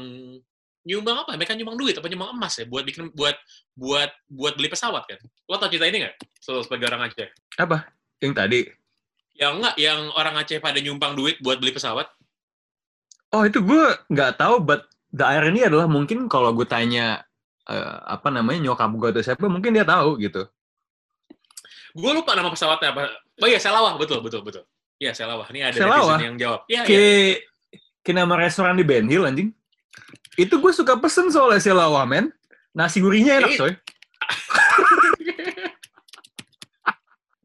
nyumbang 0.86 1.26
apa 1.26 1.34
mereka 1.34 1.58
nyumbang 1.58 1.76
duit 1.76 1.98
apa 1.98 2.06
nyumbang 2.06 2.38
emas 2.38 2.54
ya 2.56 2.70
buat 2.70 2.86
bikin 2.86 3.10
buat 3.12 3.34
buat 3.74 4.14
buat 4.30 4.54
beli 4.54 4.70
pesawat 4.70 5.04
kan 5.10 5.18
lo 5.20 5.58
tau 5.58 5.68
cerita 5.68 5.90
ini 5.90 6.06
nggak 6.06 6.16
so, 6.38 6.62
sebagai 6.62 6.86
orang 6.88 7.10
Aceh 7.10 7.28
Apa? 7.58 7.90
Yang 8.22 8.34
tadi? 8.38 8.60
yang 9.36 9.60
enggak 9.60 9.76
yang 9.76 10.08
orang 10.14 10.40
Aceh 10.40 10.62
pada 10.62 10.80
nyumbang 10.80 11.18
duit 11.18 11.36
buat 11.42 11.58
beli 11.58 11.74
pesawat 11.74 12.08
Oh, 13.34 13.44
itu 13.44 13.60
gue 13.62 13.84
nggak 14.12 14.38
tahu, 14.38 14.62
but 14.62 14.86
the 15.10 15.26
irony 15.26 15.64
adalah 15.64 15.88
mungkin 15.88 16.28
kalau 16.30 16.52
gue 16.54 16.68
tanya 16.68 17.24
eh, 17.66 17.98
apa 18.06 18.30
namanya 18.30 18.62
nyokap 18.62 18.92
gue 18.94 19.10
atau 19.16 19.24
siapa 19.24 19.48
mungkin 19.48 19.74
dia 19.74 19.88
tahu 19.88 20.20
gitu. 20.22 20.46
Gue 21.96 22.12
lupa 22.12 22.36
nama 22.36 22.52
pesawatnya 22.52 22.92
apa. 22.92 23.02
Oh 23.40 23.48
iya, 23.48 23.60
Selawah, 23.60 23.96
betul, 23.96 24.20
betul, 24.20 24.44
betul. 24.44 24.64
Iya, 25.00 25.16
Selawah. 25.16 25.48
Ini 25.52 25.72
ada 25.72 25.76
Selawah? 25.76 26.18
yang 26.20 26.36
jawab. 26.36 26.68
Iya, 26.68 26.84
iya. 26.84 26.88
Kayak 26.88 27.34
kayak 28.04 28.16
nama 28.20 28.34
restoran 28.40 28.76
di 28.76 28.84
Ben 28.88 29.08
Hill 29.08 29.24
anjing. 29.24 29.50
Itu 30.36 30.60
gue 30.60 30.72
suka 30.76 31.00
pesen 31.00 31.32
soalnya 31.32 31.64
Selawa 31.64 32.04
men. 32.04 32.32
Nasi 32.76 33.00
gurihnya 33.00 33.40
enak 33.40 33.56
Eh, 33.56 33.60
coy. 33.60 33.74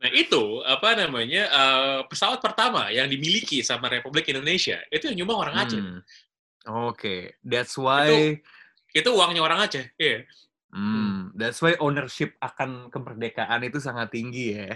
Nah 0.01 0.11
itu 0.11 0.65
apa 0.65 0.97
namanya 0.97 1.43
eh, 1.45 2.01
pesawat 2.09 2.41
pertama 2.41 2.89
yang 2.89 3.05
dimiliki 3.05 3.61
sama 3.61 3.93
Republik 3.93 4.25
Indonesia 4.33 4.81
itu 4.89 5.13
yang 5.13 5.25
nyumbang 5.25 5.39
orang 5.45 5.57
Aceh. 5.61 5.81
Hmm. 5.81 6.01
Oke, 6.89 7.37
that's 7.45 7.77
why 7.77 8.37
Itu 8.91 9.11
uangnya 9.15 9.45
orang 9.45 9.69
Aceh. 9.69 9.93
Iya. 10.01 10.25
Hmm, 10.71 11.35
that's 11.35 11.59
why 11.61 11.75
ownership 11.79 12.35
akan 12.41 12.89
kemerdekaan 12.91 13.61
itu 13.67 13.79
sangat 13.83 14.11
tinggi 14.15 14.57
ya. 14.57 14.73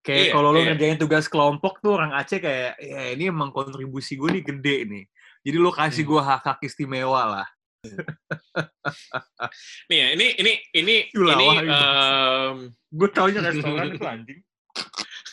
Kayak 0.00 0.30
Iya, 0.30 0.32
kalau 0.32 0.48
lo 0.54 0.58
iya. 0.62 0.72
ngerjain 0.72 0.98
tugas 0.98 1.26
kelompok 1.26 1.82
tuh 1.82 1.98
orang 1.98 2.14
Aceh 2.14 2.38
kayak, 2.38 2.78
ya 2.78 3.14
ini 3.18 3.28
emang 3.28 3.50
kontribusi 3.50 4.14
gue 4.14 4.30
nih 4.30 4.44
gede 4.46 4.76
nih. 4.86 5.04
Jadi 5.42 5.56
lo 5.58 5.70
kasih 5.74 6.02
Hmm. 6.06 6.10
gue 6.14 6.20
hak-hak 6.22 6.58
istimewa 6.64 7.22
lah. 7.26 7.48
Nih 9.88 9.98
ya, 9.98 10.08
ini 10.18 10.26
ini 10.36 10.52
ini 10.74 10.94
Yulah, 11.14 11.34
ini 11.38 11.46
em, 11.62 12.56
Gue 12.90 13.08
taunya 13.12 13.40
restoran 13.40 13.94
itu 13.94 14.04
anjing. 14.04 14.40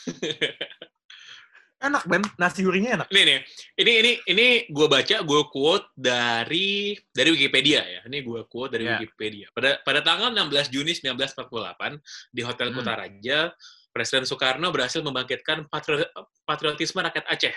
Enak 1.76 2.08
Ben, 2.08 2.24
nasi 2.40 2.64
gurihnya 2.64 2.96
enak. 2.96 3.08
Nih 3.12 3.24
nih, 3.28 3.38
ini 3.76 3.92
ini 4.00 4.12
ini 4.32 4.46
gue 4.72 4.86
baca, 4.88 5.20
gue 5.20 5.42
quote 5.52 5.84
dari 5.92 6.96
dari 7.12 7.28
Wikipedia 7.36 7.84
ya. 7.84 8.00
Ini 8.08 8.24
gue 8.24 8.48
quote 8.48 8.72
dari 8.72 8.88
Ya. 8.88 8.96
Wikipedia. 8.96 9.52
Pada 9.52 9.76
pada 9.84 10.00
tanggal 10.00 10.32
16 10.32 10.72
Juni 10.72 10.96
1948 10.96 12.00
di 12.32 12.40
Hotel 12.40 12.72
Hmm. 12.72 12.76
Kutaraja, 12.80 13.52
Presiden 13.92 14.24
Soekarno 14.24 14.72
berhasil 14.72 15.04
membangkitkan 15.04 15.68
patri- 15.68 16.08
patriotisme 16.44 17.04
rakyat 17.04 17.28
Aceh 17.28 17.52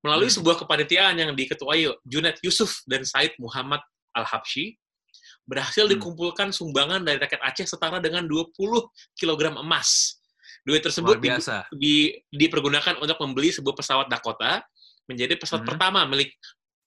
melalui 0.00 0.28
Hmm. 0.28 0.36
sebuah 0.40 0.56
kepanitiaan 0.60 1.14
yang 1.16 1.30
diketuai 1.34 1.88
Junet 2.04 2.36
Yusuf 2.40 2.80
dan 2.84 3.04
Said 3.04 3.34
Muhammad 3.38 3.80
Al-Habsyi 4.14 4.76
berhasil 5.44 5.86
Hmm. 5.86 5.92
dikumpulkan 5.98 6.50
sumbangan 6.50 7.02
dari 7.02 7.18
rakyat 7.18 7.42
Aceh 7.42 7.66
setara 7.66 7.98
dengan 7.98 8.22
20 8.26 8.86
kg 9.18 9.58
emas. 9.58 10.20
Duit 10.60 10.84
tersebut 10.84 11.16
biasa. 11.16 11.72
di, 11.72 12.12
dipergunakan 12.28 13.00
untuk 13.00 13.16
membeli 13.16 13.48
sebuah 13.48 13.72
pesawat 13.72 14.06
Dakota 14.12 14.60
menjadi 15.08 15.34
pesawat 15.40 15.64
Mhm. 15.64 15.70
pertama 15.72 16.04
milik 16.04 16.36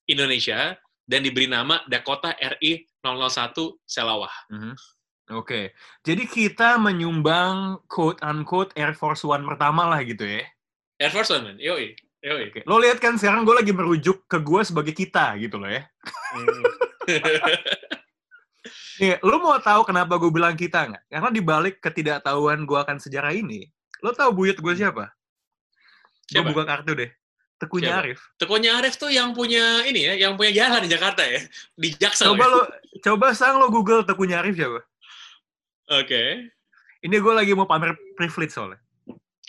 Indonesia 0.05 0.77
dan 1.03 1.19
diberi 1.25 1.49
nama 1.49 1.81
Dakota 1.89 2.31
RI 2.37 2.85
001 3.01 3.81
Selawah. 3.83 4.31
Mhm. 4.53 4.73
Oke, 5.33 5.71
jadi 6.03 6.23
kita 6.27 6.75
menyumbang 6.77 7.79
quote 7.87 8.19
unquote 8.21 8.75
Air 8.75 8.91
Force 8.93 9.23
One 9.23 9.47
pertama 9.47 9.87
lah 9.87 10.03
gitu 10.03 10.27
ya. 10.27 10.43
Air 10.99 11.11
Force 11.15 11.31
One, 11.31 11.43
man. 11.47 11.57
Yoi. 11.57 11.95
Oke. 12.23 12.63
Lo 12.63 12.79
lihat 12.79 13.03
kan 13.03 13.19
sekarang 13.19 13.43
gue 13.43 13.51
lagi 13.51 13.75
merujuk 13.75 14.23
ke 14.31 14.39
gue 14.39 14.61
sebagai 14.63 14.95
kita 14.95 15.35
gitu 15.43 15.59
loh 15.59 15.67
ya. 15.67 15.83
Hmm. 16.31 16.63
Nih, 19.03 19.19
lo 19.19 19.43
mau 19.43 19.59
tahu 19.59 19.83
kenapa 19.83 20.15
gue 20.15 20.31
bilang 20.31 20.55
kita 20.55 20.87
nggak? 20.87 21.03
Karena 21.11 21.29
dibalik 21.33 21.75
ketidaktahuan 21.83 22.63
gue 22.63 22.79
akan 22.79 22.95
sejarah 23.01 23.35
ini, 23.35 23.67
lo 23.99 24.15
tahu 24.15 24.31
buyut 24.31 24.55
gue 24.55 24.73
siapa? 24.77 25.11
Gue 26.31 26.47
buka 26.47 26.63
kartu 26.63 26.95
deh. 26.95 27.11
Tekunya 27.59 27.95
Siapa? 27.95 28.01
Arif. 28.03 28.19
Tekonya 28.35 28.71
Arif 28.79 28.93
tuh 28.99 29.07
yang 29.07 29.31
punya 29.31 29.87
ini 29.87 30.03
ya, 30.11 30.13
yang 30.27 30.35
punya 30.35 30.51
jalan 30.51 30.83
di 30.83 30.89
Jakarta 30.91 31.23
ya. 31.23 31.39
Di 31.79 31.89
Jaksel. 31.95 32.35
Coba 32.35 32.43
ya? 32.43 32.51
lo, 32.51 32.61
coba 32.99 33.27
sang 33.31 33.55
lo 33.55 33.71
Google 33.71 34.03
Tekunya 34.03 34.43
Arif 34.43 34.59
siapa? 34.59 34.83
Oke. 35.95 36.51
Ini 37.03 37.15
gue 37.19 37.33
lagi 37.35 37.51
mau 37.55 37.67
pamer 37.67 37.95
privilege 38.19 38.55
soalnya. 38.55 38.79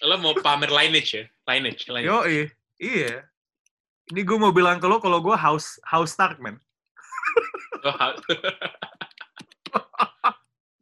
Lo 0.06 0.14
mau 0.22 0.34
pamer 0.38 0.70
lineage 0.70 1.10
ya? 1.14 1.24
Lineage. 1.50 1.90
lineage. 1.90 2.10
Yo, 2.10 2.18
iya. 2.26 2.46
Ini 2.80 4.20
gue 4.20 4.38
mau 4.38 4.52
bilang 4.52 4.80
ke 4.82 4.86
lo 4.90 5.00
kalau 5.00 5.20
gue 5.22 5.36
house 5.36 5.78
house 5.86 6.12
Stark 6.12 6.40
man. 6.42 6.58
Oh, 7.84 7.92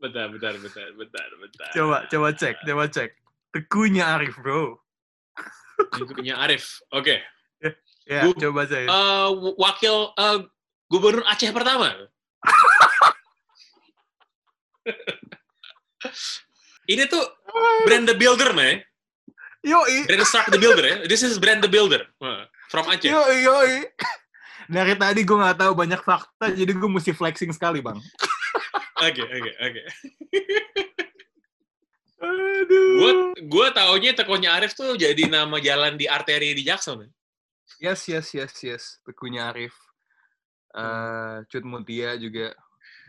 bentar, 0.02 0.28
bentar, 0.31 0.55
bentar, 0.59 0.88
bentar, 0.94 1.28
bentar. 1.38 1.70
Coba, 1.74 2.07
coba 2.07 2.28
cek, 2.35 2.57
coba 2.66 2.88
cek. 2.90 3.11
Tekunya 3.52 4.07
Arif 4.16 4.37
bro. 4.40 4.81
Tekonya 5.92 6.37
Arif. 6.42 6.81
Oke. 6.94 7.22
Ya, 8.07 8.22
Gu- 8.26 8.35
coba 8.38 8.66
cek. 8.66 8.88
Eh, 8.90 9.28
wakil 9.59 10.12
eh, 10.18 10.38
gubernur 10.90 11.24
Aceh 11.28 11.52
pertama. 11.55 11.94
Ini 16.90 17.07
tuh 17.07 17.22
brand 17.87 18.09
the 18.11 18.14
builder, 18.18 18.50
man. 18.52 18.83
Yoi, 19.62 20.11
Brand 20.11 20.27
Stark 20.27 20.51
the 20.51 20.59
builder 20.59 20.83
ya. 20.83 20.96
This 21.07 21.22
is 21.22 21.38
brand 21.38 21.62
the 21.62 21.70
builder. 21.70 22.03
From 22.66 22.85
Aceh. 22.90 23.07
yoi, 23.11 23.46
yoi. 23.46 23.87
Dari 24.66 24.94
tadi 24.98 25.22
gue 25.22 25.37
nggak 25.38 25.59
tahu 25.59 25.72
banyak 25.75 26.01
fakta, 26.03 26.51
jadi 26.51 26.72
gue 26.75 26.90
mesti 26.90 27.14
flexing 27.14 27.55
sekali 27.55 27.79
bang. 27.79 27.98
Oke, 29.03 29.22
oke, 29.27 29.53
oke. 29.59 29.83
Aduh. 32.22 32.90
Gue 33.03 33.12
gue 33.51 33.66
taunya 33.75 34.14
tekonya 34.14 34.55
Arif 34.55 34.79
tuh 34.79 34.94
jadi 34.94 35.27
nama 35.27 35.59
jalan 35.59 35.98
di 35.98 36.07
arteri 36.07 36.55
di 36.55 36.62
man. 36.66 37.11
Yes, 37.83 38.07
yes, 38.07 38.31
yes, 38.31 38.55
yes. 38.62 38.83
Tekunya 39.03 39.51
Arif. 39.51 39.75
Eh, 40.72 41.37
Cut 41.51 41.66
Mutia 41.66 42.14
juga 42.16 42.55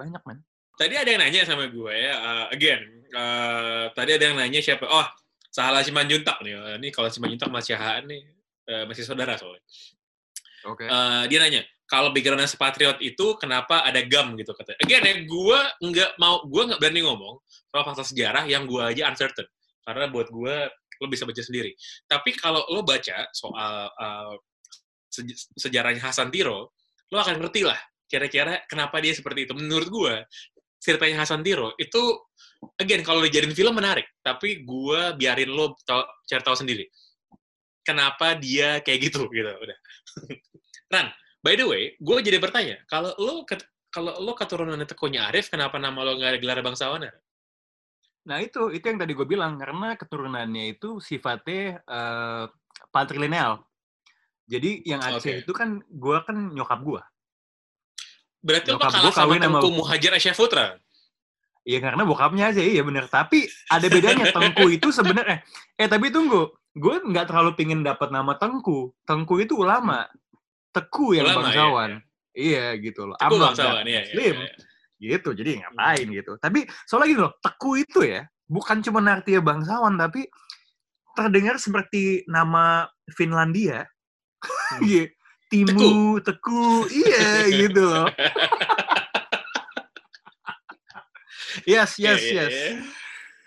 banyak 0.02 0.22
man. 0.26 0.42
Tadi 0.74 0.98
ada 0.98 1.06
yang 1.06 1.22
nanya 1.22 1.46
sama 1.46 1.70
gue 1.70 1.94
ya, 1.94 2.14
uh, 2.18 2.46
again, 2.50 2.82
uh, 3.14 3.94
tadi 3.94 4.18
ada 4.18 4.26
yang 4.26 4.42
nanya 4.42 4.58
siapa? 4.58 4.90
Oh, 4.90 5.06
Sahala 5.54 5.86
Simanjuntak 5.86 6.42
nih. 6.42 6.58
Uh, 6.58 6.76
Ini 6.82 6.90
kalau 6.90 7.14
Simanjuntak 7.14 7.54
masih 7.54 7.78
HAN 7.78 8.10
nih, 8.10 8.26
uh, 8.74 8.84
masih 8.90 9.06
saudara 9.06 9.38
soalnya. 9.38 9.62
Oke. 10.66 10.90
Uh, 10.90 11.30
dia 11.30 11.38
nanya, 11.38 11.62
kalau 11.86 12.10
backgroundnya 12.10 12.50
sepatriot 12.50 12.98
itu 13.06 13.38
kenapa 13.38 13.86
ada 13.86 14.02
gam 14.02 14.34
gitu 14.34 14.50
katanya. 14.58 14.80
Again 14.82 15.04
ya, 15.06 15.14
gue 15.30 15.60
nggak 15.94 16.12
mau, 16.18 16.42
gue 16.42 16.64
nggak 16.74 16.80
berani 16.82 17.06
ngomong 17.06 17.38
soal 17.70 17.84
fakta 17.86 18.02
sejarah 18.02 18.50
yang 18.50 18.66
gue 18.66 18.82
aja 18.82 19.14
uncertain. 19.14 19.46
Karena 19.86 20.10
buat 20.10 20.34
gue, 20.34 20.56
lo 20.74 21.06
bisa 21.12 21.28
baca 21.28 21.44
sendiri. 21.44 21.78
Tapi 22.10 22.34
kalau 22.34 22.66
lo 22.74 22.82
baca 22.82 23.30
soal 23.36 23.94
uh, 23.94 24.34
sej- 25.12 25.54
sejarahnya 25.54 26.02
Hasan 26.02 26.34
Tiro, 26.34 26.74
lo 27.14 27.18
akan 27.22 27.38
ngerti 27.38 27.62
lah 27.68 27.78
kira-kira 28.10 28.62
kenapa 28.70 29.02
dia 29.02 29.14
seperti 29.14 29.50
itu. 29.50 29.54
Menurut 29.58 29.90
gue, 29.90 30.16
ceritanya 30.84 31.24
Hasan 31.24 31.40
Tiro 31.40 31.72
itu, 31.80 32.20
again, 32.76 33.00
kalau 33.08 33.24
dijadiin 33.24 33.56
film 33.56 33.80
menarik. 33.80 34.04
Tapi 34.20 34.68
gue 34.68 35.02
biarin 35.16 35.48
lo 35.48 35.80
tau, 35.88 36.04
cari 36.28 36.44
tahu 36.44 36.60
sendiri. 36.60 36.84
Kenapa 37.88 38.36
dia 38.36 38.84
kayak 38.84 39.00
gitu, 39.08 39.28
gitu. 39.36 39.48
Udah. 39.48 39.78
Ran, 40.92 41.08
by 41.40 41.56
the 41.56 41.64
way, 41.64 41.96
gue 41.96 42.16
jadi 42.20 42.38
bertanya, 42.44 42.84
kalau 42.92 43.16
lo 43.16 43.48
kalau 43.94 44.18
lo 44.20 44.34
keturunan 44.36 44.82
Tekonya 44.84 45.32
Arif, 45.32 45.48
kenapa 45.48 45.80
nama 45.80 46.04
lo 46.04 46.20
nggak 46.20 46.36
ada 46.36 46.40
gelar 46.42 46.60
bangsawan? 46.66 47.08
Nah 48.28 48.38
itu, 48.42 48.74
itu 48.74 48.84
yang 48.84 49.00
tadi 49.00 49.14
gue 49.14 49.28
bilang 49.28 49.56
karena 49.56 49.96
keturunannya 49.96 50.76
itu 50.76 50.98
sifatnya 50.98 51.80
eh, 51.86 52.46
patrilineal. 52.90 53.62
Jadi 54.44 54.84
yang 54.84 55.00
Aceh 55.00 55.40
Oke. 55.40 55.42
itu 55.48 55.54
kan 55.56 55.80
gue 55.80 56.18
kan 56.28 56.38
nyokap 56.52 56.80
gue. 56.84 57.02
Berarti 58.44 58.76
lo 58.76 58.78
kalah 58.78 59.00
gua 59.00 59.12
sama 59.16 59.16
kawin 59.16 59.40
sama- 59.40 59.60
Tengku 59.64 59.70
Muhajir 59.72 60.12
Asia 60.12 60.36
Putra. 60.36 60.76
Iya 61.64 61.80
karena 61.80 62.04
bokapnya 62.04 62.52
aja 62.52 62.60
iya 62.60 62.84
bener. 62.84 63.08
Tapi 63.08 63.48
ada 63.72 63.88
bedanya 63.88 64.28
Tengku 64.36 64.68
itu 64.68 64.92
sebenarnya. 64.92 65.40
Eh 65.80 65.88
tapi 65.88 66.12
tunggu, 66.12 66.52
gue 66.76 66.96
nggak 67.08 67.32
terlalu 67.32 67.56
pingin 67.56 67.82
dapat 67.88 68.12
nama 68.12 68.36
Tengku. 68.36 68.92
Tengku 69.08 69.40
itu 69.40 69.56
ulama. 69.64 70.06
Teku 70.74 71.14
yang 71.14 71.30
Ulama, 71.30 71.38
iya, 71.40 71.46
bangsawan. 71.48 71.90
Iya 72.34 72.66
gitu 72.82 73.02
loh. 73.08 73.16
Teku 73.16 73.38
bangsawan, 73.38 73.86
iya. 73.86 74.02
iya, 74.04 74.12
Muslim. 74.12 74.36
iya. 74.42 74.52
Gitu. 75.16 75.30
Jadi 75.38 75.50
ngapain 75.62 76.08
gitu. 76.10 76.32
Tapi 76.42 76.60
soalnya 76.90 77.08
gini 77.14 77.22
loh, 77.22 77.34
Teku 77.40 77.72
itu 77.80 78.00
ya 78.04 78.26
bukan 78.44 78.84
cuma 78.84 79.00
artinya 79.08 79.42
bangsawan 79.42 79.96
tapi 79.96 80.28
terdengar 81.16 81.56
seperti 81.62 82.28
nama 82.28 82.90
Finlandia. 83.16 83.88
Iya. 84.84 85.08
Timu, 85.54 86.18
Teku, 86.26 86.90
iya 86.90 87.46
gitu 87.46 87.82
loh. 87.86 88.10
Yes, 91.70 92.02
Iya, 92.02 92.18
yes, 92.18 92.24
iya, 92.26 92.44
yes. 92.50 92.54
iya. 92.58 92.72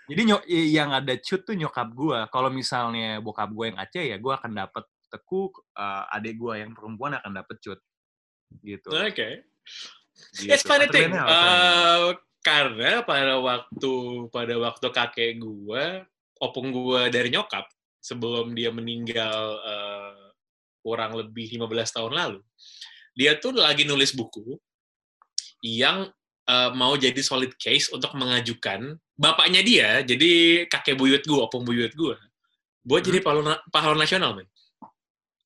Jadi 0.07 0.21
nyok 0.31 0.41
yang 0.47 0.89
ada 0.95 1.13
cut 1.19 1.43
tuh 1.43 1.55
nyokap 1.59 1.91
gua. 1.91 2.19
Kalau 2.31 2.47
misalnya 2.47 3.19
bokap 3.19 3.51
gue 3.51 3.75
yang 3.75 3.79
Aceh 3.83 4.05
ya 4.07 4.15
gua 4.15 4.39
akan 4.39 4.51
dapat 4.55 4.87
teku, 5.11 5.51
eh, 5.75 6.15
adik 6.15 6.39
gua 6.39 6.55
yang 6.55 6.71
perempuan 6.71 7.19
akan 7.19 7.31
dapat 7.43 7.55
cut. 7.59 7.79
Gitu. 8.63 8.87
Oke. 8.87 9.43
gitu. 10.39 10.47
It's 10.47 10.63
funny 10.63 10.87
thing. 10.87 11.11
Uh, 11.11 12.15
karena 12.39 13.03
pada 13.03 13.35
waktu 13.43 13.93
pada 14.31 14.55
waktu 14.55 14.87
kakek 14.87 15.43
gua, 15.43 16.07
opung 16.39 16.71
gua 16.71 17.11
dari 17.11 17.27
nyokap 17.27 17.67
sebelum 17.99 18.55
dia 18.55 18.71
meninggal 18.71 19.59
uh, 19.59 20.06
kurang 20.87 21.19
lebih 21.19 21.51
15 21.59 21.67
tahun 21.99 22.15
lalu, 22.15 22.39
dia 23.11 23.35
tuh 23.35 23.51
lagi 23.59 23.83
nulis 23.83 24.15
buku 24.15 24.55
yang 25.59 26.07
uh, 26.47 26.71
mau 26.71 26.95
jadi 26.95 27.19
solid 27.19 27.51
case 27.59 27.91
untuk 27.91 28.15
mengajukan 28.15 28.95
bapaknya 29.19 29.59
dia, 29.59 29.89
jadi 30.07 30.63
kakek 30.71 30.95
buyut 30.95 31.27
gue, 31.27 31.35
opung 31.35 31.67
buyut 31.67 31.91
gue, 31.91 32.15
buat 32.87 33.03
Hmm. 33.03 33.09
jadi 33.11 33.19
pahlawan, 33.19 33.59
pahlawan 33.67 33.99
nasional, 33.99 34.31
men. 34.31 34.47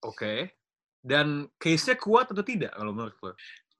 Oke. 0.05 0.53
Dan 1.01 1.49
case-nya 1.57 1.97
kuat 1.97 2.29
atau 2.29 2.45
tidak 2.45 2.77
kalau 2.77 2.93
menurut 2.93 3.17
lo? 3.25 3.33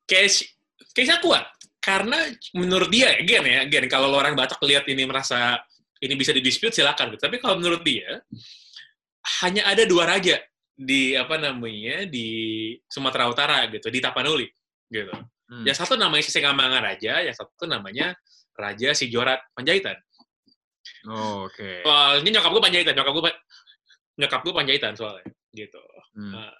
Case, 0.09 0.57
case-nya 0.97 1.21
kuat. 1.21 1.45
Karena 1.77 2.17
menurut 2.57 2.89
dia, 2.89 3.13
again 3.13 3.45
ya, 3.45 3.61
again, 3.65 3.85
kalau 3.85 4.09
lo 4.09 4.17
orang 4.17 4.33
Batak 4.33 4.57
lihat 4.65 4.89
ini 4.89 5.05
merasa 5.05 5.61
ini 6.01 6.17
bisa 6.17 6.33
didispute, 6.33 6.73
silakan. 6.73 7.13
Tapi 7.17 7.37
kalau 7.37 7.61
menurut 7.61 7.85
dia, 7.85 8.25
hanya 9.45 9.69
ada 9.69 9.85
dua 9.85 10.09
raja 10.09 10.41
di 10.81 11.13
apa 11.13 11.37
namanya 11.37 12.09
di 12.09 12.29
Sumatera 12.89 13.29
Utara 13.29 13.69
gitu, 13.69 13.93
di 13.93 14.01
Tapanuli 14.01 14.49
gitu. 14.89 15.13
Hmm. 15.51 15.65
Yang 15.67 15.85
satu 15.85 15.93
namanya 15.99 16.23
Sisingamangaraja, 16.25 17.21
Raja, 17.21 17.25
yang 17.29 17.35
satu 17.37 17.69
namanya 17.69 18.17
Raja 18.57 18.89
Sijorat 18.97 19.45
Panjaitan. 19.53 19.99
Oh, 21.05 21.45
Oke. 21.45 21.85
Soalnya 21.85 22.41
nyokap 22.41 22.51
gue 22.57 22.63
Panjaitan, 22.65 22.93
nyokap 22.97 23.13
gue 23.13 23.23
nyokap 24.17 24.41
gue 24.41 24.53
Panjaitan 24.53 24.93
soalnya 24.97 25.29
gitu. 25.53 25.83
Hmm. 26.17 26.33
Nah, 26.33 26.53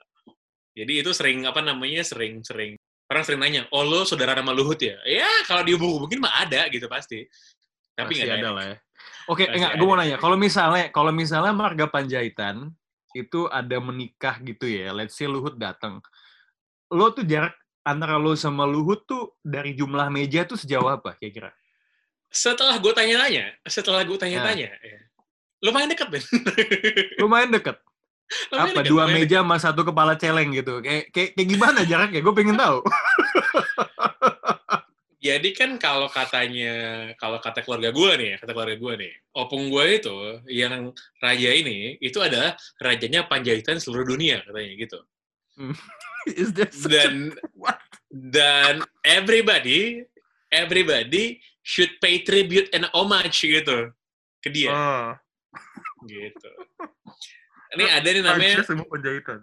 jadi 0.78 0.94
itu 1.02 1.12
sering 1.12 1.44
apa 1.50 1.60
namanya 1.66 2.06
sering-sering 2.06 2.78
orang 3.12 3.24
sering 3.28 3.42
nanya, 3.44 3.62
oh 3.76 3.84
lo 3.84 4.08
saudara 4.08 4.38
nama 4.38 4.56
Luhut 4.56 4.80
ya? 4.80 4.96
Ya 5.04 5.28
kalau 5.44 5.68
dihubung-hubungin 5.68 6.24
mah 6.24 6.48
ada 6.48 6.70
gitu 6.72 6.88
pasti. 6.88 7.28
Tapi 7.92 8.16
nggak 8.16 8.40
ada 8.40 8.50
lah 8.56 8.66
ya. 8.72 8.78
Oke, 9.28 9.44
Masih 9.48 9.56
enggak, 9.60 9.72
gue 9.76 9.88
mau 9.88 9.98
nanya. 10.00 10.18
Kalau 10.18 10.38
misalnya, 10.40 10.86
kalau 10.94 11.12
misalnya 11.12 11.52
marga 11.52 11.86
Panjaitan 11.92 12.72
itu 13.14 13.48
ada 13.52 13.78
menikah 13.78 14.40
gitu 14.42 14.68
ya, 14.68 14.92
let's 14.96 15.16
say 15.16 15.28
Luhut 15.28 15.56
datang, 15.56 16.00
lo 16.92 17.12
tuh 17.12 17.24
jarak 17.24 17.56
antara 17.82 18.20
lo 18.22 18.38
sama 18.38 18.68
Luhut 18.68 19.04
tuh 19.08 19.36
dari 19.42 19.74
jumlah 19.74 20.08
meja 20.14 20.46
tuh 20.46 20.60
sejauh 20.60 20.88
apa 20.88 21.18
kira-kira? 21.18 21.52
Setelah 22.32 22.80
gue 22.80 22.94
tanya-tanya, 22.96 23.60
setelah 23.68 24.08
gue 24.08 24.16
tanya-tanya, 24.16 24.72
ya, 24.72 25.00
lumayan 25.60 25.92
deket 25.92 26.08
Ben. 26.08 26.24
Lumayan 27.22 27.52
deket. 27.52 27.78
Lumayan 28.48 28.72
apa 28.72 28.80
deket, 28.80 28.92
dua 28.92 29.04
meja 29.12 29.44
sama 29.44 29.58
satu 29.60 29.82
kepala 29.84 30.16
celeng 30.16 30.56
gitu? 30.56 30.80
Kayak 30.80 31.12
kayak, 31.12 31.30
kayak 31.36 31.48
gimana 31.52 31.80
jaraknya? 31.84 32.24
Gue 32.24 32.34
pengen 32.34 32.56
tahu. 32.56 32.80
Jadi 35.22 35.54
kan 35.54 35.78
kalau 35.78 36.10
katanya, 36.10 36.74
kalau 37.14 37.38
kata 37.38 37.62
keluarga 37.62 37.94
gue 37.94 38.12
nih, 38.18 38.32
kata 38.42 38.58
keluarga 38.58 38.74
gue 38.74 38.94
nih, 39.06 39.14
opung 39.38 39.70
gue 39.70 40.02
itu, 40.02 40.18
yang 40.50 40.90
raja 41.22 41.50
ini, 41.54 41.94
itu 42.02 42.18
adalah 42.18 42.58
rajanya 42.82 43.30
Panjaitan 43.30 43.78
seluruh 43.78 44.10
dunia, 44.10 44.42
katanya 44.42 44.74
gitu. 44.74 45.00
Is 46.42 46.50
that 46.58 46.74
such 46.74 46.90
a- 46.90 47.06
Dan, 47.06 47.38
What? 47.62 47.78
dan 48.10 48.82
everybody, 49.06 50.02
everybody 50.50 51.38
should 51.62 51.94
pay 52.02 52.26
tribute 52.26 52.74
and 52.74 52.90
homage 52.90 53.46
gitu 53.46 53.94
ke 54.42 54.50
dia, 54.50 54.74
Oh, 54.74 55.10
gitu. 56.10 56.50
Ini 57.78 57.86
ada 57.88 58.10
nih 58.10 58.24
namanya, 58.26 58.58
Panjaitan. 58.90 59.42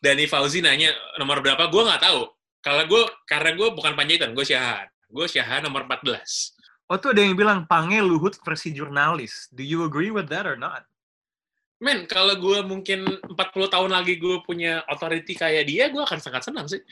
Dani 0.00 0.24
Fauzi 0.24 0.62
nanya 0.62 0.94
nomor 1.18 1.42
berapa, 1.42 1.66
gue 1.66 1.82
nggak 1.82 2.00
tahu. 2.00 2.30
Kalau 2.60 2.84
gue, 2.84 3.02
karena 3.24 3.56
gue 3.56 3.68
bukan 3.72 3.96
Panjaitan, 3.96 4.36
gue 4.36 4.44
Syahan. 4.44 4.88
Gue 5.08 5.26
Syahan 5.26 5.64
nomor 5.64 5.88
14. 5.88 6.92
Oh 6.92 6.98
tuh 6.98 7.14
ada 7.14 7.22
yang 7.22 7.38
bilang 7.38 7.64
Pange 7.64 8.02
Luhut 8.02 8.36
versi 8.42 8.74
jurnalis. 8.74 9.48
Do 9.54 9.62
you 9.64 9.86
agree 9.86 10.10
with 10.10 10.28
that 10.28 10.44
or 10.44 10.58
not? 10.58 10.84
Men, 11.80 12.04
kalau 12.04 12.36
gue 12.36 12.60
mungkin 12.60 13.08
40 13.24 13.34
tahun 13.72 13.90
lagi 13.90 14.20
gue 14.20 14.44
punya 14.44 14.84
authority 14.84 15.32
kayak 15.32 15.64
dia, 15.64 15.88
gue 15.88 16.02
akan 16.04 16.20
sangat 16.20 16.44
senang 16.44 16.68
sih. 16.68 16.82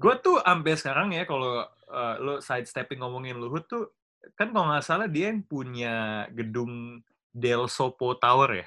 Gue 0.02 0.18
tuh 0.18 0.42
sampai 0.42 0.74
sekarang 0.74 1.14
ya 1.14 1.22
kalau 1.22 1.62
uh, 1.62 2.14
lo 2.18 2.42
sidestepping 2.42 2.98
ngomongin 2.98 3.38
Luhut 3.38 3.70
tuh 3.70 3.94
kan 4.34 4.50
kalau 4.50 4.66
nggak 4.66 4.82
salah 4.82 5.06
dia 5.06 5.30
yang 5.30 5.46
punya 5.46 6.26
gedung 6.34 6.98
Del 7.30 7.70
Sopo 7.70 8.18
Tower 8.18 8.50
ya. 8.50 8.66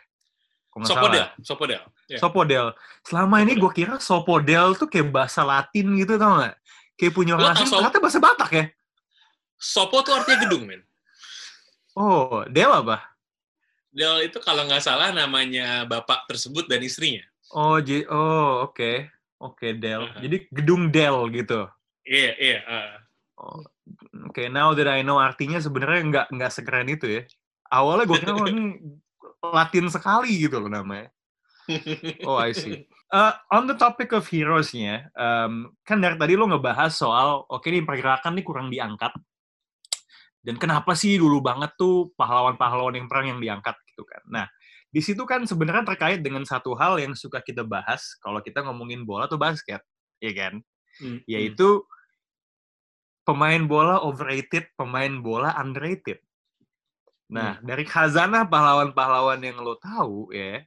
Kalau 0.76 0.88
Sopodel, 0.92 1.24
salah. 1.24 1.30
Sopodel. 1.40 1.82
Ya. 2.12 2.18
Sopodel. 2.20 2.66
Selama 3.08 3.36
ini 3.40 3.56
gue 3.56 3.72
kira 3.72 3.96
Sopodel 4.04 4.76
tuh 4.76 4.92
kayak 4.92 5.08
bahasa 5.08 5.48
Latin 5.48 5.96
gitu 5.96 6.20
tau 6.20 6.44
nggak? 6.44 6.56
Kayak 7.00 7.14
punya 7.16 7.34
orang 7.40 7.56
asing, 7.56 7.72
Sop- 7.72 7.80
ternyata 7.80 8.00
bahasa 8.04 8.20
Batak 8.20 8.52
ya. 8.52 8.66
Sopo 9.56 10.04
tuh 10.04 10.20
artinya 10.20 10.44
gedung, 10.44 10.68
men. 10.68 10.84
Oh, 11.96 12.44
Del 12.52 12.68
apa? 12.76 13.08
Del 13.96 14.28
itu 14.28 14.36
kalau 14.44 14.68
nggak 14.68 14.84
salah 14.84 15.16
namanya 15.16 15.88
bapak 15.88 16.28
tersebut 16.28 16.68
dan 16.68 16.84
istrinya. 16.84 17.24
Oh, 17.56 17.80
j 17.80 18.04
oh 18.12 18.68
oke. 18.68 19.08
Oke, 19.40 19.80
Del. 19.80 20.12
Aha. 20.12 20.20
Jadi 20.20 20.52
gedung 20.52 20.92
Del 20.92 21.32
gitu. 21.32 21.72
Iya, 22.04 22.32
iya. 22.36 22.60
ah. 22.68 23.00
Oh, 23.40 23.64
Oke, 24.28 24.52
now 24.52 24.76
that 24.76 24.92
I 24.92 25.06
know 25.06 25.22
artinya 25.22 25.62
sebenarnya 25.62 26.02
nggak 26.12 26.28
nggak 26.36 26.52
sekeren 26.52 26.92
itu 26.92 27.08
ya. 27.08 27.22
Awalnya 27.72 28.06
gue 28.10 28.18
kira 28.20 28.34
oh, 28.36 28.48
ini 28.50 28.64
Latin 29.54 29.86
sekali 29.92 30.42
gitu 30.42 30.62
loh 30.62 30.72
namanya. 30.72 31.10
Oh, 32.30 32.38
I 32.38 32.54
see. 32.54 32.86
Uh, 33.10 33.34
on 33.50 33.66
the 33.66 33.74
topic 33.74 34.14
of 34.14 34.26
heroes-nya, 34.30 35.10
um, 35.18 35.74
kan 35.82 35.98
dari 35.98 36.14
tadi 36.14 36.38
lo 36.38 36.46
ngebahas 36.46 36.94
soal, 36.94 37.42
oke 37.50 37.66
nih 37.66 37.82
pergerakan 37.82 38.38
nih 38.38 38.46
kurang 38.46 38.68
diangkat. 38.70 39.14
Dan 40.46 40.62
kenapa 40.62 40.94
sih 40.94 41.18
dulu 41.18 41.42
banget 41.42 41.74
tuh 41.74 42.14
pahlawan-pahlawan 42.14 42.94
yang 42.94 43.10
perang 43.10 43.26
yang 43.34 43.42
diangkat 43.42 43.74
gitu 43.90 44.06
kan. 44.06 44.22
Nah, 44.30 44.46
di 44.94 45.02
situ 45.02 45.26
kan 45.26 45.42
sebenarnya 45.50 45.90
terkait 45.90 46.22
dengan 46.22 46.46
satu 46.46 46.78
hal 46.78 47.02
yang 47.02 47.18
suka 47.18 47.42
kita 47.42 47.66
bahas 47.66 48.14
kalau 48.22 48.40
kita 48.46 48.62
ngomongin 48.62 49.02
bola 49.02 49.26
atau 49.26 49.42
basket, 49.42 49.82
ya 50.22 50.32
kan? 50.38 50.62
Hmm, 51.02 51.20
Yaitu 51.26 51.82
pemain 53.26 53.60
bola 53.66 54.06
overrated, 54.06 54.70
pemain 54.78 55.12
bola 55.18 55.52
underrated. 55.58 56.22
Nah, 57.26 57.58
dari 57.66 57.82
khazanah 57.86 58.46
pahlawan-pahlawan 58.46 59.42
yang 59.42 59.58
lo 59.58 59.76
tahu 59.82 60.30
ya, 60.30 60.62